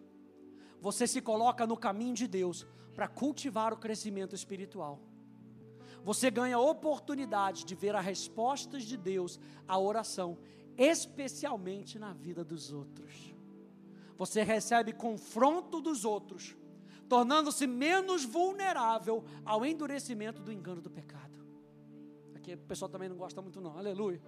Você 0.82 1.08
se 1.08 1.22
coloca 1.22 1.66
no 1.66 1.78
caminho 1.78 2.14
de 2.14 2.28
Deus 2.28 2.66
para 2.94 3.08
cultivar 3.08 3.74
o 3.74 3.78
crescimento 3.78 4.36
espiritual. 4.36 5.00
Você 6.04 6.32
ganha 6.32 6.60
oportunidade 6.60 7.66
de 7.66 7.76
ver 7.76 7.96
as 7.96 8.06
respostas 8.06 8.84
de 8.84 8.96
Deus 8.96 9.40
à 9.68 9.78
oração, 9.78 10.38
especialmente 10.78 12.00
na 12.00 12.14
vida 12.14 12.44
dos 12.44 12.72
outros 12.72 13.38
você 14.18 14.42
recebe 14.44 14.92
confronto 14.92 15.80
dos 15.80 16.04
outros, 16.04 16.56
tornando-se 17.08 17.68
menos 17.68 18.26
vulnerável 18.26 19.24
ao 19.46 19.66
endurecimento 19.66 20.42
do 20.42 20.52
engano 20.52 20.82
do 20.82 20.90
pecado. 20.90 21.40
Aqui 22.36 22.56
o 22.56 22.58
pessoal 22.58 22.90
também 22.90 23.08
não 23.08 23.16
gosta 23.16 23.42
muito, 23.42 23.62
não, 23.62 23.78
aleluia. 23.78 24.22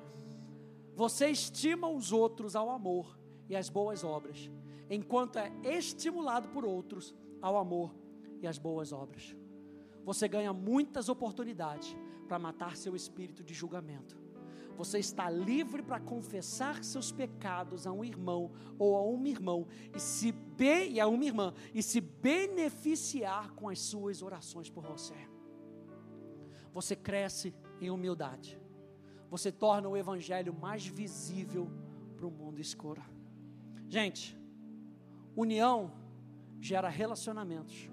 Você 0.95 1.27
estima 1.29 1.89
os 1.89 2.11
outros 2.11 2.55
ao 2.55 2.69
amor 2.69 3.17
e 3.49 3.55
às 3.55 3.67
boas 3.67 4.03
obras, 4.03 4.49
enquanto 4.89 5.37
é 5.37 5.51
estimulado 5.63 6.49
por 6.49 6.65
outros 6.65 7.13
ao 7.41 7.57
amor 7.57 7.95
e 8.41 8.47
às 8.47 8.57
boas 8.57 8.91
obras. 8.91 9.35
Você 10.03 10.27
ganha 10.27 10.51
muitas 10.53 11.09
oportunidades 11.09 11.95
para 12.27 12.39
matar 12.39 12.75
seu 12.75 12.95
espírito 12.95 13.43
de 13.43 13.53
julgamento 13.53 14.19
você 14.79 14.97
está 14.97 15.29
livre 15.29 15.83
para 15.83 15.99
confessar 15.99 16.85
seus 16.85 17.11
pecados 17.11 17.85
a 17.85 17.91
um 17.91 18.01
irmão 18.01 18.49
ou 18.77 18.95
a 18.95 19.03
uma 19.03 19.27
irmã 19.27 19.65
e 19.93 19.99
se 19.99 20.31
be, 20.31 20.91
e 20.91 21.01
a 21.01 21.05
uma 21.05 21.25
irmã 21.25 21.53
e 21.73 21.83
se 21.83 21.99
beneficiar 21.99 23.51
com 23.55 23.67
as 23.67 23.77
suas 23.77 24.21
orações 24.21 24.69
por 24.69 24.85
você. 24.85 25.15
Você 26.73 26.95
cresce 26.95 27.53
em 27.81 27.89
humildade. 27.89 28.57
Você 29.29 29.51
torna 29.51 29.89
o 29.89 29.97
evangelho 29.97 30.53
mais 30.53 30.87
visível 30.87 31.69
para 32.15 32.25
o 32.25 32.31
mundo 32.31 32.61
escuro. 32.61 33.03
Gente, 33.89 34.39
união 35.39 35.91
gera 36.59 36.89
relacionamentos. 36.89 37.89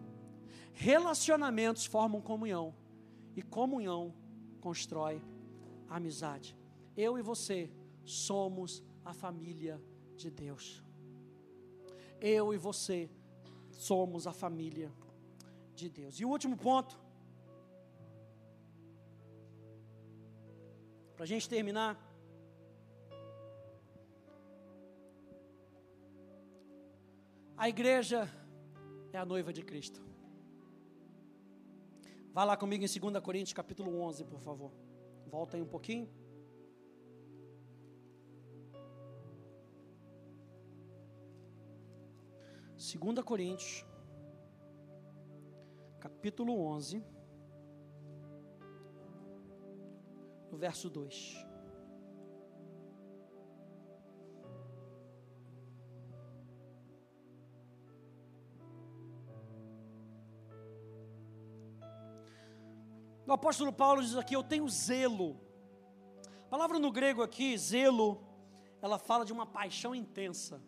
Relacionamentos 0.72 1.86
formam 1.86 2.20
comunhão. 2.20 2.74
E 3.34 3.42
comunhão 3.42 4.14
constrói 4.60 5.22
amizade. 5.88 6.56
Eu 6.96 7.18
e 7.18 7.22
você 7.22 7.70
somos 8.04 8.82
a 9.04 9.12
família 9.12 9.80
de 10.16 10.30
Deus. 10.30 10.82
Eu 12.20 12.54
e 12.54 12.56
você 12.56 13.10
somos 13.70 14.26
a 14.26 14.32
família 14.32 14.90
de 15.74 15.88
Deus. 15.90 16.18
E 16.18 16.24
o 16.24 16.30
último 16.30 16.56
ponto, 16.56 16.98
para 21.14 21.24
a 21.24 21.26
gente 21.26 21.48
terminar. 21.48 22.05
A 27.58 27.70
igreja 27.70 28.28
é 29.14 29.18
a 29.18 29.24
noiva 29.24 29.50
de 29.50 29.62
Cristo. 29.62 30.04
Vá 32.30 32.44
lá 32.44 32.54
comigo 32.54 32.84
em 32.84 33.00
2 33.00 33.24
Coríntios 33.24 33.54
capítulo 33.54 33.98
11, 33.98 34.24
por 34.24 34.40
favor. 34.40 34.70
Volta 35.26 35.56
aí 35.56 35.62
um 35.62 35.66
pouquinho. 35.66 36.06
Segunda 42.76 43.22
Coríntios, 43.22 43.86
capítulo 45.98 46.60
11, 46.60 47.02
no 50.52 50.58
verso 50.58 50.90
2. 50.90 51.55
O 63.26 63.32
apóstolo 63.32 63.72
Paulo 63.72 64.02
diz 64.02 64.14
aqui: 64.16 64.36
Eu 64.36 64.42
tenho 64.44 64.68
zelo. 64.68 65.40
A 66.44 66.48
palavra 66.48 66.78
no 66.78 66.92
grego 66.92 67.22
aqui, 67.22 67.58
zelo, 67.58 68.24
ela 68.80 68.98
fala 68.98 69.24
de 69.24 69.32
uma 69.32 69.44
paixão 69.44 69.94
intensa, 69.94 70.62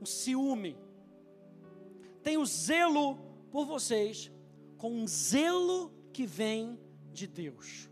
um 0.00 0.06
ciúme. 0.06 0.78
Tenho 2.22 2.44
zelo 2.46 3.16
por 3.50 3.66
vocês, 3.66 4.32
com 4.78 4.90
um 4.92 5.06
zelo 5.06 5.92
que 6.10 6.24
vem 6.24 6.80
de 7.12 7.26
Deus, 7.26 7.90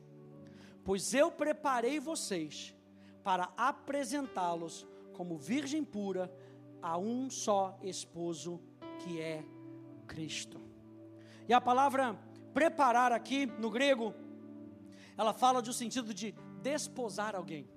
pois 0.83 1.13
eu 1.13 1.31
preparei 1.31 2.01
vocês 2.01 2.75
para 3.23 3.53
apresentá-los 3.59 4.87
como 5.13 5.37
virgem 5.37 5.85
pura 5.85 6.33
a 6.81 6.97
um 6.97 7.29
só 7.29 7.79
esposo, 7.83 8.59
que 9.01 9.21
é 9.21 9.45
Cristo. 10.07 10.59
E 11.47 11.53
a 11.53 11.61
palavra 11.61 12.19
Preparar 12.53 13.13
aqui 13.13 13.47
no 13.47 13.71
grego, 13.71 14.15
ela 15.17 15.33
fala 15.33 15.63
de 15.63 15.71
um 15.71 15.73
sentido 15.73 16.13
de 16.13 16.35
desposar 16.63 17.35
alguém. 17.37 17.69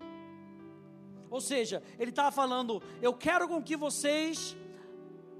Ou 1.29 1.41
seja, 1.41 1.81
ele 1.97 2.12
estava 2.12 2.31
falando: 2.31 2.81
eu 3.01 3.13
quero 3.13 3.47
com 3.47 3.62
que 3.62 3.75
vocês 3.75 4.55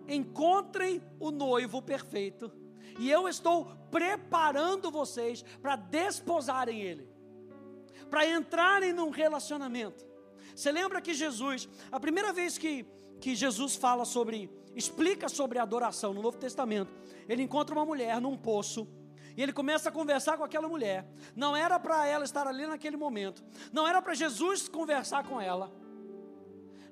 encontrem 0.08 1.02
o 1.20 1.32
noivo 1.32 1.82
perfeito, 1.82 2.52
e 3.00 3.10
eu 3.10 3.28
estou 3.28 3.66
preparando 3.90 4.92
vocês 4.92 5.44
para 5.62 5.76
desposarem 5.76 6.82
ele, 6.82 7.08
para 8.10 8.28
entrarem 8.28 8.92
num 8.94 9.10
relacionamento. 9.10 10.06
Você 10.56 10.72
lembra 10.72 11.02
que 11.02 11.14
Jesus, 11.14 11.68
a 11.92 12.00
primeira 12.00 12.32
vez 12.34 12.58
que, 12.58 12.86
que 13.20 13.36
Jesus 13.36 13.76
fala 13.76 14.06
sobre, 14.06 14.50
explica 14.76 15.30
sobre 15.30 15.58
adoração 15.58 16.14
no 16.14 16.22
Novo 16.22 16.38
Testamento, 16.38 16.94
ele 17.28 17.44
encontra 17.44 17.74
uma 17.74 17.86
mulher 17.86 18.20
num 18.20 18.38
poço 18.38 18.88
e 19.36 19.42
ele 19.42 19.52
começa 19.52 19.90
a 19.90 19.92
conversar 19.92 20.38
com 20.38 20.44
aquela 20.44 20.68
mulher. 20.68 21.06
Não 21.36 21.56
era 21.56 21.80
para 21.80 22.06
ela 22.06 22.24
estar 22.24 22.48
ali 22.48 22.68
naquele 22.68 22.98
momento. 22.98 23.44
Não 23.72 23.88
era 23.88 24.02
para 24.02 24.14
Jesus 24.14 24.68
conversar 24.68 25.28
com 25.28 25.42
ela. 25.42 25.72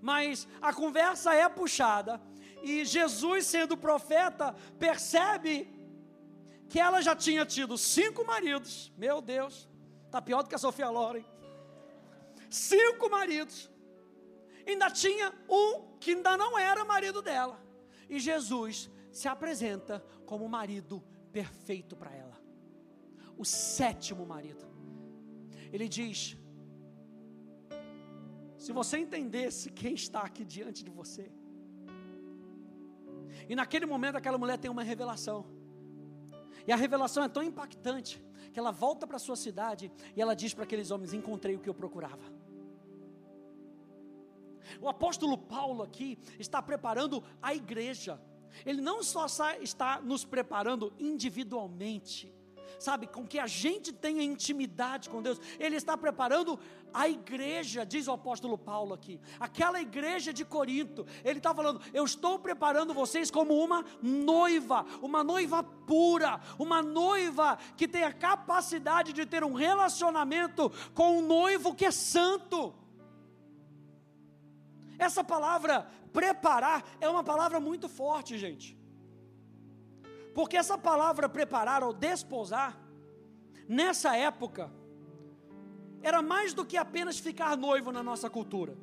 Mas 0.02 0.48
a 0.62 0.74
conversa 0.74 1.34
é 1.34 1.48
puxada. 1.48 2.20
E 2.64 2.84
Jesus, 2.86 3.46
sendo 3.46 3.78
profeta, 3.78 4.56
percebe 4.80 5.68
que 6.68 6.80
ela 6.80 7.02
já 7.02 7.16
tinha 7.16 7.46
tido 7.46 7.78
cinco 7.78 8.26
maridos. 8.26 8.92
Meu 8.98 9.22
Deus, 9.22 9.70
está 10.06 10.22
pior 10.22 10.42
do 10.42 10.50
que 10.50 10.56
a 10.56 10.60
Sofia 10.60 10.90
Loren. 10.90 11.26
Cinco 12.50 13.10
maridos. 13.10 13.70
Ainda 14.66 14.90
tinha 14.90 15.34
um 15.48 15.98
que 16.00 16.12
ainda 16.12 16.36
não 16.36 16.58
era 16.58 16.84
marido 16.84 17.22
dela. 17.22 17.60
E 18.10 18.20
Jesus 18.20 18.90
se 19.12 19.28
apresenta 19.28 20.04
como 20.26 20.48
marido 20.48 21.04
perfeito 21.32 21.96
para 21.96 22.12
ela. 22.14 22.38
O 23.38 23.46
sétimo 23.46 24.26
marido. 24.26 24.66
Ele 25.74 25.88
diz: 25.88 26.38
se 28.58 28.72
você 28.72 28.98
entendesse 28.98 29.72
quem 29.72 29.94
está 29.94 30.22
aqui 30.22 30.44
diante 30.46 30.84
de 30.84 30.92
você, 30.92 31.32
e 33.50 33.56
naquele 33.56 33.86
momento 33.86 34.18
aquela 34.18 34.38
mulher 34.38 34.58
tem 34.58 34.70
uma 34.70 34.84
revelação, 34.84 35.46
e 36.68 36.72
a 36.72 36.76
revelação 36.76 37.24
é 37.24 37.30
tão 37.30 37.44
impactante 37.44 38.24
que 38.54 38.60
ela 38.60 38.72
volta 38.72 39.08
para 39.08 39.18
sua 39.18 39.36
cidade 39.36 39.92
e 40.16 40.22
ela 40.22 40.36
diz 40.36 40.54
para 40.54 40.64
aqueles 40.64 40.92
homens: 40.92 41.14
Encontrei 41.14 41.56
o 41.56 41.60
que 41.60 41.70
eu 41.70 41.74
procurava. 41.74 42.24
O 44.80 44.88
apóstolo 44.88 45.38
Paulo 45.38 45.84
aqui 45.84 46.18
está 46.40 46.62
preparando 46.62 47.24
a 47.42 47.54
igreja 47.54 48.22
ele 48.66 48.82
não 48.82 49.04
só 49.04 49.26
está 49.62 50.02
nos 50.02 50.26
preparando 50.26 50.94
individualmente, 51.00 52.34
sabe, 52.82 53.06
com 53.06 53.26
que 53.26 53.38
a 53.38 53.48
gente 53.48 53.94
tenha 53.94 54.24
intimidade 54.24 55.10
com 55.10 55.22
Deus, 55.22 55.40
Ele 55.60 55.76
está 55.76 55.96
preparando 55.96 56.60
a 56.94 57.08
igreja, 57.08 57.86
diz 57.86 58.08
o 58.08 58.12
apóstolo 58.12 58.58
Paulo 58.58 58.94
aqui, 58.94 59.20
aquela 59.40 59.80
igreja 59.80 60.34
de 60.34 60.44
Corinto, 60.44 61.06
Ele 61.24 61.38
está 61.38 61.54
falando: 61.54 61.82
eu 61.94 62.04
estou 62.04 62.40
preparando 62.40 62.94
vocês 62.94 63.30
como 63.30 63.54
uma 63.54 63.86
noiva, 64.02 64.86
uma 65.02 65.24
noiva 65.24 65.64
pura, 65.64 66.42
uma 66.58 66.82
noiva 66.82 67.58
que 67.78 67.88
tem 67.88 68.04
a 68.04 68.14
capacidade 68.14 69.14
de 69.14 69.26
ter 69.26 69.44
um 69.44 69.54
relacionamento 69.54 70.72
com 70.94 71.20
um 71.20 71.22
noivo 71.22 71.76
que 71.76 71.86
é 71.86 71.92
santo. 71.92 72.74
Essa 75.06 75.24
palavra 75.24 75.76
preparar 76.14 76.80
é 77.00 77.10
uma 77.10 77.24
palavra 77.24 77.60
muito 77.60 77.90
forte, 77.90 78.38
gente. 78.38 78.78
Porque 80.36 80.56
essa 80.56 80.78
palavra 80.78 81.28
preparar 81.28 81.84
ou 81.84 81.92
desposar, 81.92 82.80
nessa 83.68 84.16
época, 84.16 84.72
era 86.04 86.22
mais 86.22 86.54
do 86.54 86.64
que 86.64 86.78
apenas 86.78 87.18
ficar 87.18 87.58
noivo 87.58 87.92
na 87.92 88.04
nossa 88.04 88.30
cultura. 88.30 88.78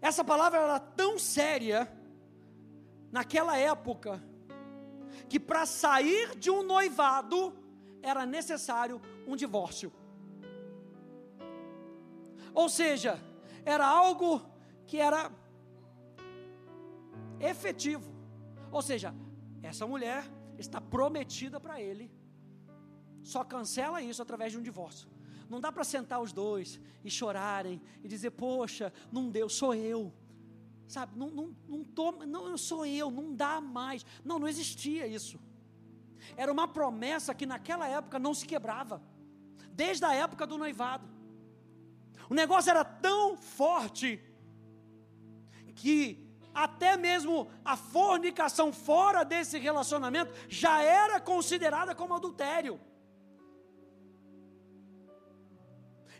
Essa 0.00 0.24
palavra 0.24 0.58
era 0.60 0.80
tão 0.80 1.18
séria, 1.18 1.80
naquela 3.10 3.58
época, 3.58 4.24
que 5.28 5.38
para 5.38 5.66
sair 5.66 6.38
de 6.38 6.50
um 6.50 6.62
noivado 6.62 7.52
era 8.00 8.24
necessário 8.24 8.98
um 9.26 9.36
divórcio. 9.36 9.92
Ou 12.54 12.70
seja, 12.70 13.20
era 13.64 13.86
algo 13.86 14.42
que 14.86 14.98
era 14.98 15.30
efetivo. 17.40 18.12
Ou 18.70 18.82
seja, 18.82 19.14
essa 19.62 19.86
mulher 19.86 20.24
está 20.58 20.80
prometida 20.80 21.60
para 21.60 21.80
ele. 21.80 22.10
Só 23.22 23.44
cancela 23.44 24.02
isso 24.02 24.22
através 24.22 24.52
de 24.52 24.58
um 24.58 24.62
divórcio. 24.62 25.08
Não 25.48 25.60
dá 25.60 25.70
para 25.70 25.84
sentar 25.84 26.20
os 26.20 26.32
dois 26.32 26.80
e 27.04 27.10
chorarem 27.10 27.80
e 28.02 28.08
dizer, 28.08 28.30
poxa, 28.30 28.92
não 29.10 29.28
deu, 29.28 29.48
sou 29.48 29.74
eu. 29.74 30.12
Sabe, 30.88 31.18
não, 31.18 31.30
não, 31.30 31.56
não, 31.68 31.84
tô, 31.84 32.12
não 32.12 32.56
sou 32.56 32.84
eu, 32.84 33.10
não 33.10 33.34
dá 33.34 33.60
mais. 33.60 34.04
Não, 34.24 34.38
não 34.38 34.48
existia 34.48 35.06
isso. 35.06 35.38
Era 36.36 36.52
uma 36.52 36.68
promessa 36.68 37.34
que 37.34 37.46
naquela 37.46 37.88
época 37.88 38.18
não 38.18 38.34
se 38.34 38.46
quebrava. 38.46 39.02
Desde 39.72 40.04
a 40.04 40.14
época 40.14 40.46
do 40.46 40.58
noivado. 40.58 41.11
O 42.32 42.34
negócio 42.34 42.70
era 42.70 42.82
tão 42.82 43.36
forte 43.36 44.18
que 45.74 46.26
até 46.54 46.96
mesmo 46.96 47.50
a 47.62 47.76
fornicação 47.76 48.72
fora 48.72 49.22
desse 49.22 49.58
relacionamento 49.58 50.32
já 50.48 50.82
era 50.82 51.20
considerada 51.20 51.94
como 51.94 52.14
adultério. 52.14 52.80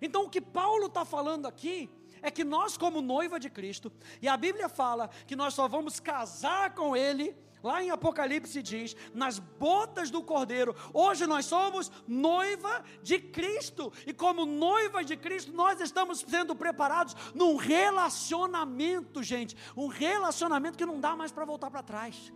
Então 0.02 0.24
o 0.24 0.28
que 0.28 0.42
Paulo 0.42 0.88
está 0.88 1.02
falando 1.02 1.46
aqui 1.46 1.90
é 2.22 2.30
que 2.30 2.44
nós, 2.44 2.76
como 2.76 3.02
noiva 3.02 3.38
de 3.38 3.50
Cristo, 3.50 3.92
e 4.22 4.28
a 4.28 4.36
Bíblia 4.36 4.68
fala 4.68 5.08
que 5.26 5.36
nós 5.36 5.54
só 5.54 5.66
vamos 5.66 5.98
casar 5.98 6.74
com 6.74 6.96
Ele, 6.96 7.36
lá 7.62 7.82
em 7.82 7.90
Apocalipse 7.90 8.62
diz, 8.62 8.96
nas 9.12 9.38
botas 9.38 10.10
do 10.10 10.22
Cordeiro. 10.22 10.74
Hoje 10.94 11.26
nós 11.26 11.46
somos 11.46 11.90
noiva 12.06 12.84
de 13.02 13.18
Cristo, 13.18 13.92
e 14.06 14.12
como 14.12 14.46
noiva 14.46 15.04
de 15.04 15.16
Cristo, 15.16 15.52
nós 15.52 15.80
estamos 15.80 16.20
sendo 16.20 16.54
preparados 16.54 17.16
num 17.34 17.56
relacionamento, 17.56 19.22
gente, 19.22 19.56
um 19.76 19.88
relacionamento 19.88 20.78
que 20.78 20.86
não 20.86 21.00
dá 21.00 21.16
mais 21.16 21.32
para 21.32 21.44
voltar 21.44 21.70
para 21.70 21.82
trás. 21.82 22.32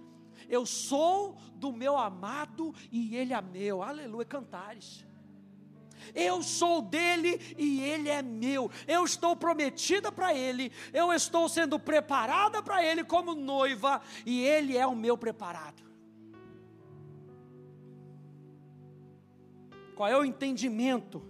Eu 0.48 0.66
sou 0.66 1.36
do 1.54 1.72
meu 1.72 1.96
amado 1.96 2.74
e 2.90 3.16
ele 3.16 3.32
é 3.32 3.40
meu. 3.40 3.82
Aleluia, 3.82 4.24
cantares. 4.24 5.05
Eu 6.14 6.42
sou 6.42 6.82
dele 6.82 7.40
e 7.56 7.82
ele 7.82 8.08
é 8.08 8.22
meu. 8.22 8.70
Eu 8.86 9.04
estou 9.04 9.36
prometida 9.36 10.10
para 10.10 10.34
ele. 10.34 10.72
Eu 10.92 11.12
estou 11.12 11.48
sendo 11.48 11.78
preparada 11.78 12.62
para 12.62 12.84
ele 12.84 13.04
como 13.04 13.34
noiva 13.34 14.00
e 14.24 14.42
ele 14.44 14.76
é 14.76 14.86
o 14.86 14.94
meu 14.94 15.16
preparado. 15.16 15.82
Qual 19.94 20.08
é 20.08 20.16
o 20.16 20.24
entendimento 20.24 21.22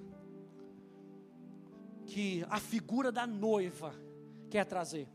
que 2.04 2.44
a 2.50 2.58
figura 2.58 3.12
da 3.12 3.24
noiva 3.24 3.94
quer 4.50 4.64
trazer? 4.64 5.08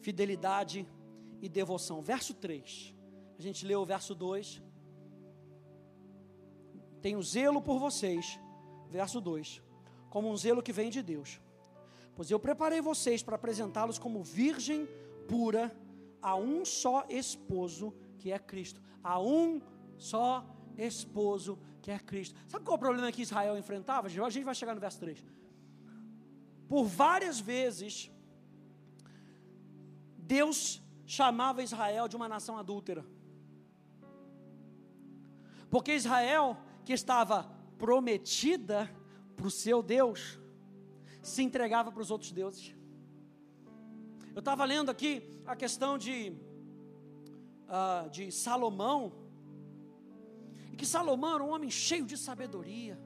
Fidelidade 0.00 0.88
e 1.42 1.48
devoção. 1.48 2.00
Verso 2.00 2.32
3. 2.32 2.94
A 3.38 3.42
gente 3.42 3.66
leu 3.66 3.82
o 3.82 3.86
verso 3.86 4.14
2. 4.14 4.62
Tenho 7.06 7.22
zelo 7.22 7.62
por 7.62 7.78
vocês. 7.78 8.24
Verso 8.90 9.20
2. 9.20 9.62
Como 10.10 10.28
um 10.28 10.36
zelo 10.36 10.60
que 10.60 10.72
vem 10.72 10.90
de 10.90 11.02
Deus. 11.10 11.40
Pois 12.16 12.32
eu 12.32 12.40
preparei 12.46 12.80
vocês 12.80 13.22
para 13.22 13.36
apresentá-los 13.36 13.96
como 13.96 14.24
virgem 14.24 14.88
pura 15.28 15.64
a 16.20 16.34
um 16.34 16.64
só 16.64 17.06
esposo, 17.08 17.94
que 18.18 18.32
é 18.32 18.38
Cristo. 18.40 18.82
A 19.04 19.20
um 19.20 19.62
só 19.96 20.44
esposo, 20.76 21.56
que 21.80 21.92
é 21.92 21.98
Cristo. 22.00 22.34
Sabe 22.48 22.64
qual 22.64 22.74
é 22.74 22.78
o 22.78 22.84
problema 22.86 23.12
que 23.12 23.22
Israel 23.22 23.56
enfrentava? 23.56 24.08
A 24.08 24.10
gente 24.10 24.42
vai 24.42 24.56
chegar 24.56 24.74
no 24.74 24.80
verso 24.80 24.98
3. 24.98 25.24
Por 26.68 26.86
várias 26.86 27.38
vezes, 27.38 28.10
Deus 30.18 30.82
chamava 31.06 31.62
Israel 31.62 32.08
de 32.08 32.16
uma 32.16 32.28
nação 32.28 32.58
adúltera. 32.58 33.06
Porque 35.70 35.92
Israel, 35.92 36.56
que 36.86 36.92
estava 36.92 37.42
prometida 37.76 38.88
para 39.34 39.48
o 39.48 39.50
seu 39.50 39.82
Deus, 39.82 40.38
se 41.20 41.42
entregava 41.42 41.90
para 41.90 42.00
os 42.00 42.12
outros 42.12 42.30
deuses. 42.30 42.76
Eu 44.32 44.38
estava 44.38 44.64
lendo 44.64 44.88
aqui 44.88 45.28
a 45.44 45.56
questão 45.56 45.98
de, 45.98 46.32
uh, 47.66 48.08
de 48.08 48.30
Salomão, 48.30 49.12
e 50.72 50.76
que 50.76 50.86
Salomão 50.86 51.34
era 51.34 51.42
um 51.42 51.50
homem 51.50 51.70
cheio 51.70 52.06
de 52.06 52.16
sabedoria, 52.16 52.96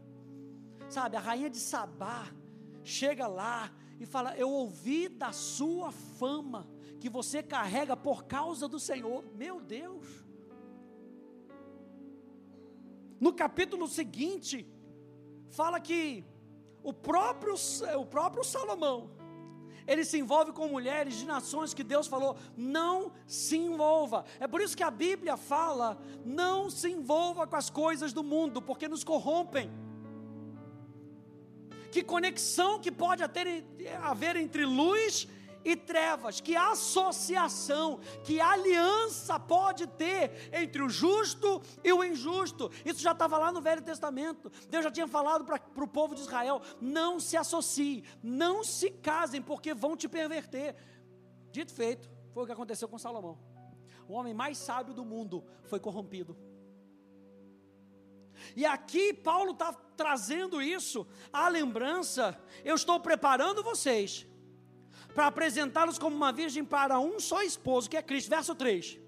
sabe? 0.90 1.16
A 1.16 1.20
rainha 1.20 1.48
de 1.48 1.58
Sabá 1.58 2.30
chega 2.84 3.26
lá 3.26 3.72
e 3.98 4.04
fala: 4.04 4.36
Eu 4.36 4.50
ouvi 4.50 5.08
da 5.08 5.32
sua 5.32 5.90
fama 5.90 6.68
que 7.00 7.08
você 7.08 7.42
carrega 7.42 7.96
por 7.96 8.24
causa 8.24 8.68
do 8.68 8.78
Senhor. 8.78 9.24
Meu 9.34 9.58
Deus. 9.58 10.19
No 13.20 13.32
capítulo 13.34 13.86
seguinte, 13.86 14.66
fala 15.50 15.78
que 15.78 16.24
o 16.82 16.92
próprio, 16.92 17.54
o 17.98 18.06
próprio 18.06 18.42
Salomão, 18.42 19.10
ele 19.86 20.04
se 20.04 20.18
envolve 20.18 20.52
com 20.52 20.68
mulheres 20.68 21.14
de 21.16 21.26
nações 21.26 21.74
que 21.74 21.82
Deus 21.82 22.06
falou, 22.06 22.36
não 22.56 23.12
se 23.26 23.56
envolva. 23.56 24.24
É 24.38 24.46
por 24.46 24.60
isso 24.60 24.76
que 24.76 24.82
a 24.82 24.90
Bíblia 24.90 25.36
fala, 25.36 26.00
não 26.24 26.70
se 26.70 26.88
envolva 26.88 27.46
com 27.46 27.56
as 27.56 27.68
coisas 27.68 28.12
do 28.12 28.22
mundo, 28.22 28.62
porque 28.62 28.88
nos 28.88 29.04
corrompem. 29.04 29.70
Que 31.90 32.02
conexão 32.02 32.78
que 32.78 32.92
pode 32.92 33.22
haver 33.22 34.36
entre 34.36 34.64
luz 34.64 35.26
e 35.64 35.76
trevas, 35.76 36.40
que 36.40 36.56
associação, 36.56 38.00
que 38.24 38.40
aliança 38.40 39.38
pode 39.38 39.86
ter 39.86 40.50
entre 40.52 40.82
o 40.82 40.88
justo 40.88 41.62
e 41.84 41.92
o 41.92 42.02
injusto. 42.02 42.70
Isso 42.84 43.00
já 43.00 43.12
estava 43.12 43.38
lá 43.38 43.52
no 43.52 43.60
Velho 43.60 43.82
Testamento. 43.82 44.50
Deus 44.68 44.84
já 44.84 44.90
tinha 44.90 45.08
falado 45.08 45.44
para 45.44 45.84
o 45.84 45.88
povo 45.88 46.14
de 46.14 46.22
Israel: 46.22 46.60
não 46.80 47.20
se 47.20 47.36
associe, 47.36 48.04
não 48.22 48.64
se 48.64 48.90
casem, 48.90 49.42
porque 49.42 49.74
vão 49.74 49.96
te 49.96 50.08
perverter. 50.08 50.76
Dito 51.50 51.72
feito, 51.72 52.10
foi 52.32 52.44
o 52.44 52.46
que 52.46 52.52
aconteceu 52.52 52.88
com 52.88 52.98
Salomão. 52.98 53.38
O 54.08 54.14
homem 54.14 54.34
mais 54.34 54.58
sábio 54.58 54.94
do 54.94 55.04
mundo 55.04 55.44
foi 55.64 55.78
corrompido. 55.78 56.36
E 58.56 58.64
aqui 58.64 59.12
Paulo 59.12 59.52
está 59.52 59.72
trazendo 59.72 60.62
isso, 60.62 61.06
a 61.32 61.48
lembrança. 61.48 62.40
Eu 62.64 62.74
estou 62.74 62.98
preparando 62.98 63.62
vocês 63.62 64.26
para 65.14 65.26
apresentá-los 65.26 65.98
como 65.98 66.16
uma 66.16 66.32
virgem 66.32 66.64
para 66.64 66.98
um 66.98 67.18
só 67.18 67.42
esposo, 67.42 67.88
que 67.88 67.96
é 67.96 68.02
Cristo. 68.02 68.30
Verso 68.30 68.54
3. 68.54 68.98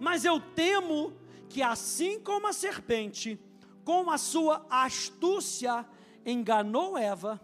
Mas 0.00 0.24
eu 0.24 0.40
temo 0.40 1.12
que 1.48 1.62
assim 1.62 2.18
como 2.20 2.46
a 2.46 2.52
serpente, 2.52 3.38
com 3.84 4.10
a 4.10 4.18
sua 4.18 4.66
astúcia, 4.68 5.86
enganou 6.24 6.98
Eva, 6.98 7.40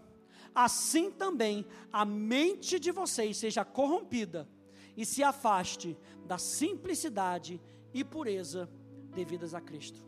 assim 0.53 1.09
também 1.09 1.65
a 1.91 2.03
mente 2.05 2.79
de 2.79 2.91
vocês 2.91 3.37
seja 3.37 3.63
corrompida 3.63 4.47
e 4.95 5.05
se 5.05 5.23
afaste 5.23 5.97
da 6.25 6.37
simplicidade 6.37 7.61
e 7.93 8.03
pureza 8.03 8.69
devidas 9.15 9.53
a 9.53 9.61
Cristo. 9.61 10.03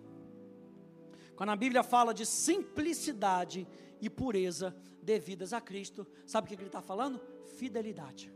Quando 1.36 1.50
a 1.50 1.56
Bíblia 1.56 1.84
fala 1.84 2.14
de 2.14 2.26
simplicidade 2.26 3.68
e 4.02 4.10
pureza 4.10 4.76
devidas 5.02 5.54
a 5.54 5.62
Cristo, 5.62 6.06
sabe 6.26 6.46
o 6.46 6.48
que 6.50 6.56
ele 6.56 6.68
está 6.68 6.82
falando? 6.82 7.22
fidelidade. 7.56 8.34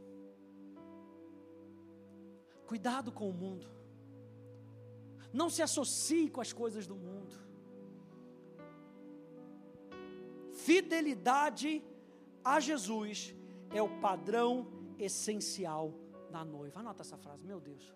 Cuidado 2.65 3.12
com 3.12 3.30
o 3.30 3.34
mundo. 3.34 3.67
Não 5.34 5.50
se 5.50 5.62
associe 5.62 6.30
com 6.30 6.41
as 6.41 6.54
coisas 6.54 6.86
do 6.88 6.95
mundo. 6.95 7.36
Fidelidade 10.52 11.84
a 12.43 12.60
Jesus 12.60 13.36
é 13.74 13.82
o 13.82 13.89
padrão 14.00 14.67
essencial 14.98 15.93
da 16.32 16.43
noiva. 16.43 16.80
Anota 16.80 17.02
essa 17.02 17.17
frase, 17.17 17.45
meu 17.45 17.60
Deus. 17.60 17.93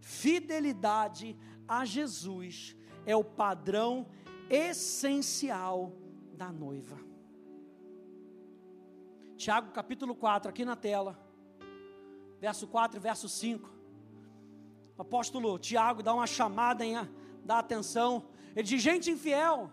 Fidelidade 0.00 1.36
a 1.66 1.84
Jesus 1.84 2.76
é 3.04 3.14
o 3.16 3.24
padrão 3.24 4.06
essencial 4.48 5.92
da 6.36 6.52
noiva. 6.52 6.98
Tiago 9.36 9.72
capítulo 9.72 10.14
4, 10.14 10.50
aqui 10.50 10.64
na 10.64 10.76
tela, 10.76 11.18
verso 12.38 12.66
4 12.66 12.98
e 12.98 13.00
verso 13.00 13.28
5. 13.28 13.70
O 14.98 15.02
apóstolo 15.02 15.58
Tiago 15.58 16.02
dá 16.02 16.12
uma 16.12 16.26
chamada, 16.26 16.84
em, 16.84 16.94
dá 17.44 17.58
atenção. 17.58 18.28
Ele 18.54 18.62
diz: 18.62 18.82
Gente 18.82 19.10
infiel, 19.10 19.70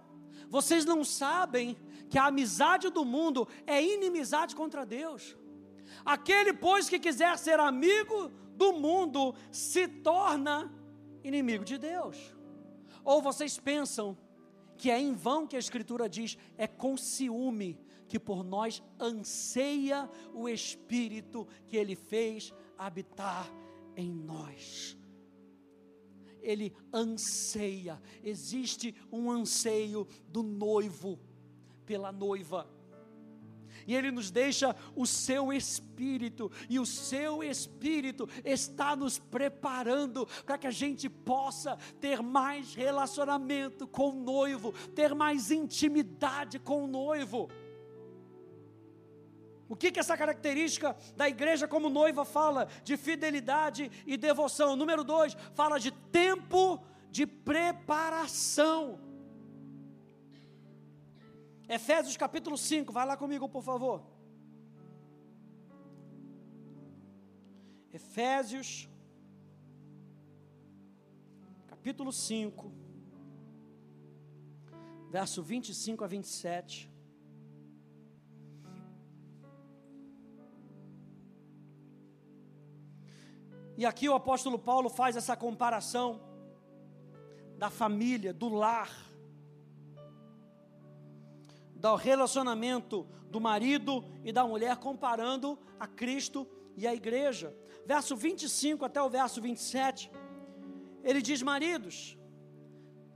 vocês 0.49 0.85
não 0.85 1.03
sabem 1.03 1.77
que 2.09 2.17
a 2.17 2.27
amizade 2.27 2.89
do 2.89 3.03
mundo 3.03 3.47
é 3.67 3.83
inimizade 3.83 4.55
contra 4.55 4.85
Deus. 4.85 5.35
Aquele, 6.05 6.53
pois, 6.53 6.89
que 6.89 6.99
quiser 6.99 7.37
ser 7.37 7.59
amigo 7.59 8.29
do 8.55 8.73
mundo, 8.73 9.35
se 9.51 9.87
torna 9.87 10.71
inimigo 11.23 11.63
de 11.63 11.77
Deus. 11.77 12.17
Ou 13.03 13.21
vocês 13.21 13.59
pensam 13.59 14.17
que 14.77 14.89
é 14.89 14.99
em 14.99 15.13
vão 15.13 15.47
que 15.47 15.55
a 15.55 15.59
Escritura 15.59 16.09
diz, 16.09 16.37
é 16.57 16.67
com 16.67 16.97
ciúme 16.97 17.79
que 18.07 18.19
por 18.19 18.43
nós 18.43 18.83
anseia 18.99 20.09
o 20.33 20.47
Espírito 20.47 21.47
que 21.67 21.77
Ele 21.77 21.95
fez 21.95 22.53
habitar 22.77 23.51
em 23.95 24.11
nós. 24.11 24.97
Ele 26.41 26.73
anseia, 26.93 28.01
existe 28.21 28.93
um 29.11 29.31
anseio 29.31 30.07
do 30.27 30.43
noivo 30.43 31.19
pela 31.85 32.11
noiva. 32.11 32.69
E 33.87 33.95
Ele 33.95 34.11
nos 34.11 34.31
deixa 34.31 34.75
o 34.95 35.05
seu 35.05 35.51
Espírito, 35.51 36.51
e 36.69 36.79
o 36.79 36.85
seu 36.85 37.43
Espírito 37.43 38.27
está 38.43 38.95
nos 38.95 39.19
preparando 39.19 40.27
para 40.45 40.57
que 40.57 40.67
a 40.67 40.71
gente 40.71 41.09
possa 41.09 41.77
ter 41.99 42.21
mais 42.21 42.73
relacionamento 42.73 43.87
com 43.87 44.09
o 44.09 44.23
noivo, 44.23 44.73
ter 44.95 45.13
mais 45.13 45.51
intimidade 45.51 46.59
com 46.59 46.83
o 46.83 46.87
noivo. 46.87 47.49
O 49.73 49.75
que, 49.75 49.91
que 49.91 49.99
essa 49.99 50.15
característica 50.15 50.95
da 51.15 51.27
igreja 51.27 51.67
como 51.67 51.89
noiva 51.89 52.23
fala? 52.23 52.67
De 52.83 52.95
fidelidade 52.95 53.89
e 54.05 54.17
devoção. 54.17 54.75
Número 54.75 55.03
dois, 55.03 55.35
fala 55.55 55.79
de 55.79 55.89
tempo 55.89 56.79
de 57.09 57.25
preparação. 57.25 58.99
Efésios 61.67 62.17
capítulo 62.17 62.57
5, 62.57 62.91
vai 62.91 63.05
lá 63.05 63.15
comigo, 63.15 63.47
por 63.47 63.63
favor. 63.63 64.03
Efésios, 67.91 68.89
capítulo 71.67 72.11
5, 72.11 72.71
verso 75.09 75.43
25 75.43 76.03
a 76.03 76.07
27. 76.07 76.91
E 83.77 83.85
aqui 83.85 84.07
o 84.07 84.13
apóstolo 84.13 84.59
Paulo 84.59 84.89
faz 84.89 85.15
essa 85.15 85.35
comparação 85.35 86.21
da 87.57 87.69
família, 87.69 88.33
do 88.33 88.49
lar, 88.49 88.91
do 91.83 91.95
relacionamento 91.95 93.05
do 93.29 93.41
marido 93.41 94.05
e 94.23 94.31
da 94.31 94.47
mulher, 94.47 94.77
comparando 94.77 95.59
a 95.77 95.85
Cristo 95.85 96.47
e 96.77 96.87
a 96.87 96.95
igreja. 96.95 97.53
Verso 97.85 98.15
25 98.15 98.85
até 98.85 99.01
o 99.01 99.09
verso 99.09 99.41
27, 99.41 100.09
ele 101.03 101.21
diz: 101.21 101.41
Maridos, 101.41 102.17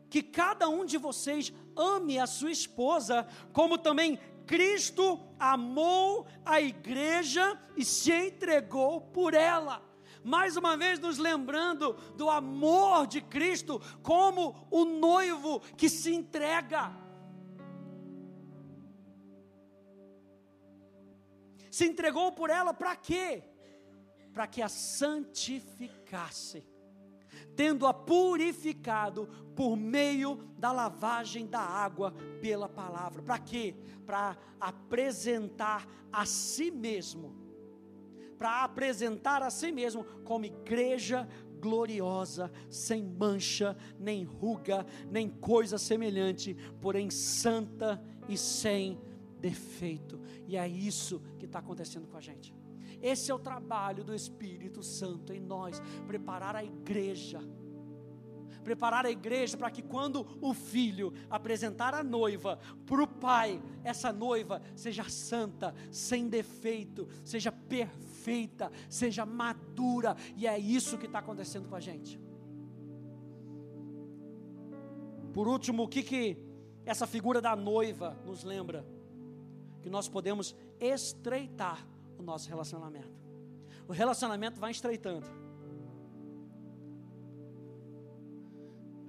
que 0.09 0.21
cada 0.21 0.67
um 0.67 0.83
de 0.83 0.97
vocês 0.97 1.53
ame 1.77 2.19
a 2.19 2.27
sua 2.27 2.51
esposa, 2.51 3.25
como 3.53 3.77
também 3.77 4.19
Cristo 4.45 5.17
amou 5.39 6.27
a 6.43 6.59
igreja 6.59 7.57
e 7.77 7.85
se 7.85 8.11
entregou 8.11 8.99
por 8.99 9.33
ela. 9.33 9.81
Mais 10.25 10.57
uma 10.57 10.75
vez, 10.75 10.99
nos 10.99 11.17
lembrando 11.17 11.93
do 12.17 12.29
amor 12.29 13.07
de 13.07 13.21
Cristo 13.21 13.81
como 14.03 14.67
o 14.69 14.83
noivo 14.83 15.61
que 15.77 15.87
se 15.87 16.13
entrega. 16.13 17.06
Se 21.77 21.85
entregou 21.85 22.31
por 22.31 22.49
ela 22.49 22.73
para 22.73 22.95
quê? 22.95 23.43
Para 24.33 24.47
que 24.47 24.63
a 24.63 24.67
santificasse, 24.67 26.65
tendo-a 27.55 27.93
purificado 27.93 29.27
por 29.55 29.77
meio 29.77 30.37
da 30.57 30.71
lavagem 30.71 31.45
da 31.45 31.59
água 31.59 32.15
pela 32.41 32.67
palavra. 32.67 33.21
Para 33.21 33.37
quê? 33.37 33.75
Para 34.07 34.35
apresentar 34.59 35.87
a 36.11 36.25
si 36.25 36.71
mesmo, 36.71 37.35
para 38.39 38.63
apresentar 38.63 39.43
a 39.43 39.51
si 39.51 39.71
mesmo 39.71 40.03
como 40.23 40.45
igreja 40.45 41.27
gloriosa, 41.61 42.51
sem 42.71 43.03
mancha, 43.03 43.77
nem 43.99 44.23
ruga, 44.23 44.83
nem 45.11 45.29
coisa 45.29 45.77
semelhante, 45.77 46.55
porém 46.81 47.11
santa 47.11 48.03
e 48.27 48.35
sem 48.35 48.99
defeito. 49.39 50.19
E 50.47 50.57
é 50.57 50.67
isso 50.67 51.21
que 51.39 51.45
está 51.45 51.59
acontecendo 51.59 52.07
com 52.07 52.17
a 52.17 52.21
gente. 52.21 52.53
Esse 53.01 53.31
é 53.31 53.33
o 53.35 53.39
trabalho 53.39 54.03
do 54.03 54.13
Espírito 54.13 54.81
Santo 54.81 55.33
em 55.33 55.39
nós, 55.39 55.81
preparar 56.05 56.55
a 56.55 56.63
igreja. 56.63 57.39
Preparar 58.63 59.05
a 59.05 59.11
igreja 59.11 59.55
para 59.55 59.71
que 59.71 59.81
quando 59.81 60.27
o 60.41 60.53
filho 60.53 61.13
apresentar 61.29 61.93
a 61.93 62.03
noiva 62.03 62.59
para 62.85 63.01
o 63.01 63.07
pai, 63.07 63.61
essa 63.83 64.11
noiva 64.11 64.61
seja 64.75 65.07
santa, 65.09 65.73
sem 65.89 66.27
defeito, 66.27 67.07
seja 67.23 67.51
perfeita, 67.51 68.71
seja 68.89 69.25
madura, 69.25 70.17
e 70.35 70.45
é 70.45 70.57
isso 70.59 70.97
que 70.97 71.05
está 71.05 71.19
acontecendo 71.19 71.69
com 71.69 71.75
a 71.75 71.79
gente. 71.79 72.19
Por 75.33 75.47
último, 75.47 75.83
o 75.83 75.87
que, 75.87 76.03
que 76.03 76.37
essa 76.85 77.05
figura 77.05 77.39
da 77.39 77.55
noiva 77.55 78.19
nos 78.25 78.43
lembra? 78.43 78.85
Que 79.81 79.89
nós 79.89 80.07
podemos 80.07 80.55
estreitar 80.79 81.85
o 82.17 82.23
nosso 82.23 82.49
relacionamento. 82.49 83.17
O 83.87 83.93
relacionamento 83.93 84.59
vai 84.59 84.71
estreitando. 84.71 85.27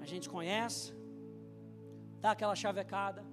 A 0.00 0.06
gente 0.06 0.28
conhece, 0.28 0.94
dá 2.20 2.30
aquela 2.30 2.54
chavecada, 2.54 3.24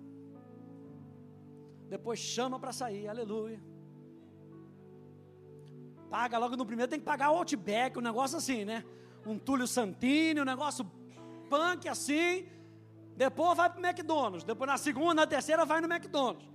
depois 1.90 2.20
chama 2.20 2.60
para 2.60 2.74
sair, 2.74 3.08
aleluia. 3.08 3.62
Paga 6.10 6.38
logo 6.38 6.56
no 6.56 6.66
primeiro, 6.66 6.90
tem 6.90 7.00
que 7.00 7.06
pagar 7.06 7.32
o 7.32 7.38
Outback, 7.38 7.98
um 7.98 8.02
negócio 8.02 8.38
assim, 8.38 8.66
né? 8.66 8.84
Um 9.26 9.38
Túlio 9.38 9.68
Santini, 9.68 10.40
um 10.42 10.46
negócio 10.46 10.86
punk 11.50 11.88
assim. 11.88 12.48
Depois 13.16 13.56
vai 13.58 13.70
para 13.70 13.80
o 13.80 13.86
McDonald's. 13.86 14.44
Depois 14.44 14.70
na 14.70 14.78
segunda, 14.78 15.14
na 15.16 15.28
terceira 15.28 15.66
vai 15.66 15.82
no 15.82 15.92
McDonald's. 15.92 16.55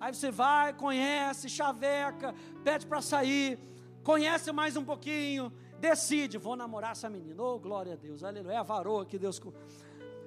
Aí 0.00 0.14
você 0.14 0.30
vai, 0.30 0.72
conhece, 0.72 1.46
chaveca, 1.50 2.34
pede 2.64 2.86
para 2.86 3.02
sair, 3.02 3.58
conhece 4.02 4.50
mais 4.50 4.74
um 4.74 4.82
pouquinho, 4.82 5.52
decide, 5.78 6.38
vou 6.38 6.56
namorar 6.56 6.92
essa 6.92 7.10
menina. 7.10 7.42
Oh, 7.42 7.58
glória 7.58 7.92
a 7.92 7.96
Deus, 7.96 8.24
aleluia. 8.24 8.54
É 8.54 8.56
a 8.56 8.62
varoa 8.62 9.04
que 9.04 9.18
Deus 9.18 9.38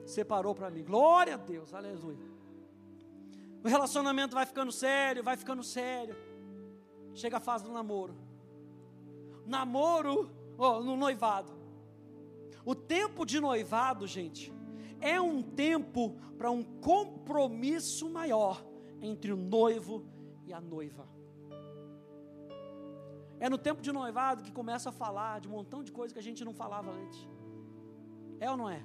separou 0.05 0.53
para 0.53 0.69
mim. 0.69 0.84
Glória 0.84 1.34
a 1.34 1.38
Deus, 1.38 1.74
aleluia. 1.74 2.32
O 3.63 3.67
relacionamento 3.67 4.36
vai 4.36 4.45
ficando 4.45 4.71
sério, 4.71 5.24
vai 5.24 5.36
ficando 5.36 5.63
sério. 5.63 6.15
Chega 7.15 7.38
a 7.38 7.39
fase 7.39 7.63
do 7.63 7.71
namoro. 7.71 8.15
Namoro, 9.43 10.30
oh, 10.55 10.82
no 10.82 10.95
noivado. 10.95 11.51
O 12.63 12.76
tempo 12.76 13.26
de 13.26 13.39
noivado, 13.39 14.05
gente, 14.05 14.53
é 15.01 15.19
um 15.19 15.41
tempo 15.41 16.15
para 16.38 16.51
um 16.51 16.61
compromisso 16.61 18.07
maior 18.07 18.72
entre 19.04 19.34
o 19.34 19.38
noivo 19.38 20.06
e 20.47 20.54
a 20.54 20.62
noiva. 20.62 21.08
É 23.39 23.49
no 23.49 23.58
tempo 23.58 23.82
de 23.82 23.91
noivado 23.91 24.41
que 24.41 24.51
começa 24.51 24.89
a 24.89 24.91
falar 24.93 25.41
de 25.41 25.49
um 25.49 25.51
montão 25.51 25.84
de 25.84 25.91
coisas 25.91 26.14
que 26.14 26.20
a 26.20 26.24
gente 26.24 26.45
não 26.45 26.54
falava 26.54 26.89
antes. 26.91 27.28
É 28.39 28.49
ou 28.49 28.56
não 28.56 28.70
é? 28.70 28.82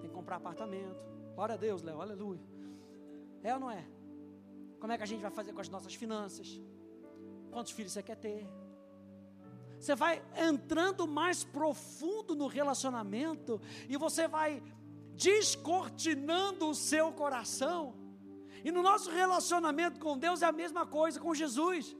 Tem 0.00 0.08
que 0.08 0.14
comprar 0.14 0.36
apartamento. 0.36 1.06
Glória 1.34 1.54
a 1.54 1.58
Deus, 1.58 1.82
Léo, 1.82 2.00
aleluia. 2.00 2.40
É 3.42 3.52
ou 3.52 3.60
não 3.60 3.70
é? 3.70 3.86
Como 4.80 4.92
é 4.92 4.96
que 4.96 5.02
a 5.02 5.06
gente 5.06 5.20
vai 5.20 5.30
fazer 5.30 5.52
com 5.52 5.60
as 5.60 5.68
nossas 5.68 5.94
finanças? 5.94 6.58
Quantos 7.50 7.72
filhos 7.72 7.92
você 7.92 8.02
quer 8.02 8.16
ter? 8.16 8.48
Você 9.78 9.94
vai 9.94 10.22
entrando 10.36 11.06
mais 11.06 11.44
profundo 11.44 12.34
no 12.34 12.46
relacionamento 12.46 13.60
e 13.88 13.96
você 13.98 14.26
vai 14.26 14.62
descortinando 15.14 16.70
o 16.70 16.74
seu 16.74 17.12
coração 17.12 17.94
e 18.64 18.70
no 18.70 18.82
nosso 18.82 19.10
relacionamento 19.10 20.00
com 20.00 20.18
Deus 20.18 20.42
é 20.42 20.46
a 20.46 20.52
mesma 20.52 20.86
coisa 20.86 21.20
com 21.20 21.34
Jesus. 21.34 21.96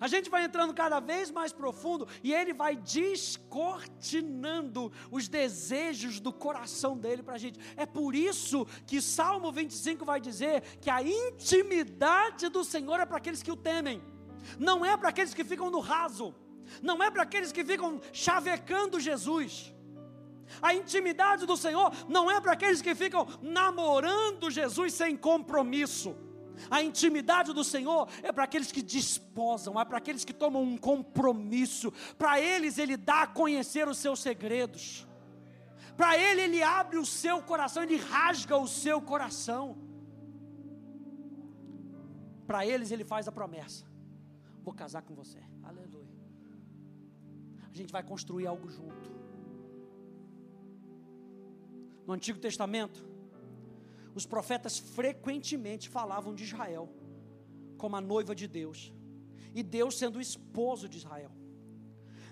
A 0.00 0.08
gente 0.08 0.30
vai 0.30 0.44
entrando 0.44 0.72
cada 0.74 0.98
vez 1.00 1.30
mais 1.30 1.52
profundo 1.52 2.08
e 2.22 2.32
ele 2.32 2.52
vai 2.52 2.76
descortinando 2.76 4.92
os 5.10 5.26
desejos 5.28 6.20
do 6.20 6.32
coração 6.32 6.96
dele 6.96 7.22
para 7.22 7.34
a 7.34 7.38
gente. 7.38 7.58
É 7.76 7.84
por 7.86 8.14
isso 8.14 8.66
que 8.86 9.02
Salmo 9.02 9.50
25 9.52 10.04
vai 10.04 10.20
dizer 10.20 10.62
que 10.80 10.90
a 10.90 11.02
intimidade 11.02 12.48
do 12.48 12.64
Senhor 12.64 12.98
é 13.00 13.06
para 13.06 13.18
aqueles 13.18 13.42
que 13.42 13.52
o 13.52 13.56
temem, 13.56 14.02
não 14.58 14.84
é 14.84 14.96
para 14.96 15.10
aqueles 15.10 15.34
que 15.34 15.44
ficam 15.44 15.70
no 15.70 15.80
raso, 15.80 16.34
não 16.82 17.02
é 17.02 17.10
para 17.10 17.22
aqueles 17.22 17.52
que 17.52 17.64
ficam 17.64 18.00
chavecando 18.12 19.00
Jesus. 19.00 19.72
A 20.60 20.74
intimidade 20.74 21.46
do 21.46 21.56
Senhor 21.56 21.92
não 22.08 22.30
é 22.30 22.40
para 22.40 22.52
aqueles 22.52 22.82
que 22.82 22.94
ficam 22.94 23.26
namorando 23.40 24.50
Jesus 24.50 24.92
sem 24.94 25.16
compromisso. 25.16 26.14
A 26.70 26.82
intimidade 26.82 27.52
do 27.52 27.64
Senhor 27.64 28.08
é 28.22 28.32
para 28.32 28.44
aqueles 28.44 28.70
que 28.70 28.82
desposam, 28.82 29.80
é 29.80 29.84
para 29.84 29.98
aqueles 29.98 30.24
que 30.24 30.32
tomam 30.32 30.62
um 30.62 30.76
compromisso. 30.76 31.92
Para 32.18 32.40
eles, 32.40 32.78
Ele 32.78 32.96
dá 32.96 33.22
a 33.22 33.26
conhecer 33.26 33.88
os 33.88 33.98
seus 33.98 34.20
segredos. 34.20 35.06
Para 35.96 36.16
Ele, 36.18 36.42
Ele 36.42 36.62
abre 36.62 36.98
o 36.98 37.06
seu 37.06 37.42
coração, 37.42 37.82
Ele 37.82 37.96
rasga 37.96 38.56
o 38.56 38.68
seu 38.68 39.00
coração. 39.00 39.76
Para 42.46 42.66
eles, 42.66 42.90
Ele 42.90 43.04
faz 43.04 43.26
a 43.26 43.32
promessa: 43.32 43.84
Vou 44.62 44.74
casar 44.74 45.02
com 45.02 45.14
você. 45.14 45.38
Aleluia. 45.62 46.12
A 47.70 47.74
gente 47.74 47.92
vai 47.92 48.02
construir 48.02 48.46
algo 48.46 48.68
junto 48.68 49.21
no 52.06 52.12
Antigo 52.12 52.38
Testamento, 52.38 53.04
os 54.14 54.26
profetas 54.26 54.78
frequentemente 54.78 55.88
falavam 55.88 56.34
de 56.34 56.44
Israel 56.44 56.88
como 57.78 57.96
a 57.96 58.00
noiva 58.00 58.34
de 58.34 58.46
Deus, 58.46 58.92
e 59.54 59.62
Deus 59.62 59.98
sendo 59.98 60.16
o 60.16 60.20
esposo 60.20 60.88
de 60.88 60.98
Israel. 60.98 61.30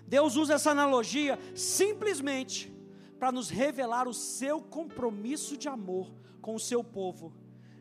Deus 0.07 0.35
usa 0.35 0.53
essa 0.53 0.71
analogia 0.71 1.37
simplesmente 1.55 2.71
para 3.19 3.31
nos 3.31 3.49
revelar 3.49 4.07
o 4.07 4.13
seu 4.13 4.61
compromisso 4.61 5.57
de 5.57 5.67
amor 5.67 6.11
com 6.41 6.55
o 6.55 6.59
seu 6.59 6.83
povo, 6.83 7.33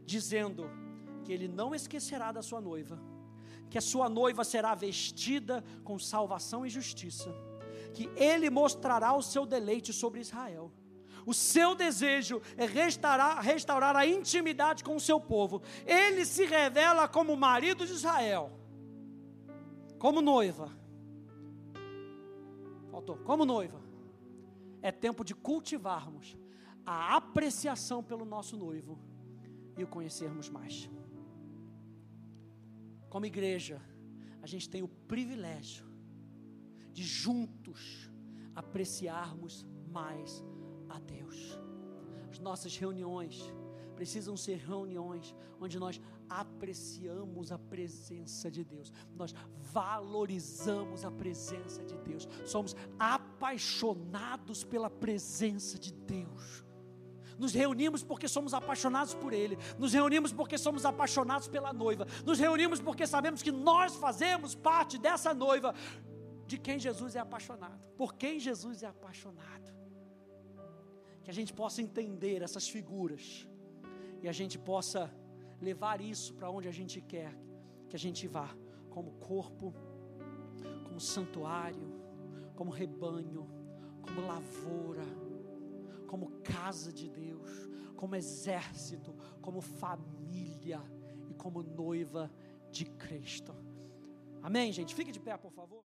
dizendo 0.05 0.68
que 1.24 1.32
ele 1.32 1.49
não 1.49 1.74
esquecerá 1.74 2.32
da 2.32 2.43
sua 2.43 2.61
noiva, 2.61 3.01
que 3.70 3.78
a 3.78 3.80
sua 3.80 4.09
noiva 4.09 4.43
será 4.45 4.74
vestida 4.74 5.64
com 5.84 5.99
salvação 5.99 6.66
e 6.66 6.70
justiça, 6.70 7.32
que 7.95 8.11
ele 8.16 8.51
mostrará 8.51 9.14
o 9.14 9.22
seu 9.22 9.47
deleite 9.47 9.93
sobre 9.93 10.20
Israel 10.20 10.72
O 11.26 11.34
seu 11.34 11.74
desejo 11.74 12.40
é 12.56 12.66
restaurar, 12.66 13.40
restaurar 13.40 13.96
a 13.96 14.06
intimidade 14.06 14.82
com 14.82 14.96
o 14.96 15.00
seu 15.00 15.20
povo. 15.20 15.62
Ele 15.86 16.24
se 16.24 16.44
revela 16.44 17.06
como 17.08 17.36
marido 17.36 17.86
de 17.86 17.92
Israel, 17.92 18.50
como 19.98 20.20
noiva. 20.20 20.70
Faltou, 22.90 23.16
como 23.18 23.44
noiva. 23.44 23.80
É 24.82 24.90
tempo 24.90 25.24
de 25.24 25.34
cultivarmos 25.34 26.36
a 26.84 27.16
apreciação 27.16 28.02
pelo 28.02 28.24
nosso 28.24 28.56
noivo 28.56 28.98
e 29.76 29.84
o 29.84 29.86
conhecermos 29.86 30.48
mais. 30.48 30.90
Como 33.08 33.26
igreja, 33.26 33.80
a 34.42 34.46
gente 34.46 34.68
tem 34.68 34.82
o 34.82 34.88
privilégio 34.88 35.84
de 36.92 37.02
juntos 37.02 38.10
apreciarmos 38.54 39.66
mais 39.88 40.44
a 40.91 40.99
Deus. 40.99 41.59
As 42.30 42.38
nossas 42.38 42.76
reuniões 42.76 43.53
precisam 43.95 44.36
ser 44.36 44.57
reuniões 44.57 45.34
onde 45.61 45.78
nós 45.78 46.01
apreciamos 46.28 47.53
a 47.53 47.59
presença 47.59 48.51
de 48.51 48.64
Deus, 48.64 48.93
nós 49.14 49.34
valorizamos 49.72 51.05
a 51.05 51.11
presença 51.11 51.84
de 51.84 51.99
Deus, 51.99 52.26
somos 52.47 52.74
apaixonados 52.99 54.64
pela 54.64 54.88
presença 54.88 55.78
de 55.78 55.93
Deus. 55.93 56.64
Nos 57.38 57.53
reunimos 57.53 58.03
porque 58.03 58.28
somos 58.28 58.55
apaixonados 58.55 59.14
por 59.14 59.32
Ele, 59.32 59.59
nos 59.78 59.93
reunimos 59.93 60.32
porque 60.32 60.57
somos 60.57 60.86
apaixonados 60.86 61.49
pela 61.49 61.72
noiva, 61.72 62.07
nos 62.24 62.38
reunimos 62.38 62.80
porque 62.80 63.07
sabemos 63.07 63.43
que 63.43 63.53
nós 63.53 63.97
fazemos 63.97 64.55
parte 64.55 64.97
dessa 64.99 65.34
noiva 65.34 65.74
de 66.47 66.59
quem 66.59 66.78
Jesus 66.78 67.16
é 67.16 67.18
apaixonado, 67.18 67.78
por 67.97 68.14
quem 68.14 68.38
Jesus 68.38 68.82
é 68.82 68.86
apaixonado. 68.86 69.79
Que 71.30 71.34
a 71.36 71.40
gente 71.42 71.52
possa 71.52 71.80
entender 71.80 72.42
essas 72.42 72.68
figuras 72.68 73.46
e 74.20 74.28
a 74.28 74.32
gente 74.32 74.58
possa 74.58 75.08
levar 75.62 76.00
isso 76.00 76.34
para 76.34 76.50
onde 76.50 76.66
a 76.66 76.72
gente 76.72 77.00
quer 77.00 77.32
que 77.88 77.94
a 77.94 77.98
gente 77.98 78.26
vá, 78.26 78.48
como 78.88 79.12
corpo, 79.12 79.72
como 80.86 80.98
santuário, 80.98 81.88
como 82.56 82.72
rebanho, 82.72 83.48
como 84.02 84.26
lavoura 84.26 85.04
como 86.10 86.26
casa 86.42 86.92
de 86.92 87.08
Deus, 87.08 87.70
como 87.94 88.16
exército, 88.16 89.14
como 89.40 89.60
família 89.60 90.82
e 91.28 91.34
como 91.34 91.62
noiva 91.62 92.28
de 92.72 92.84
Cristo. 92.84 93.54
Amém, 94.42 94.72
gente? 94.72 94.92
Fique 94.92 95.12
de 95.12 95.20
pé, 95.20 95.36
por 95.36 95.52
favor. 95.52 95.78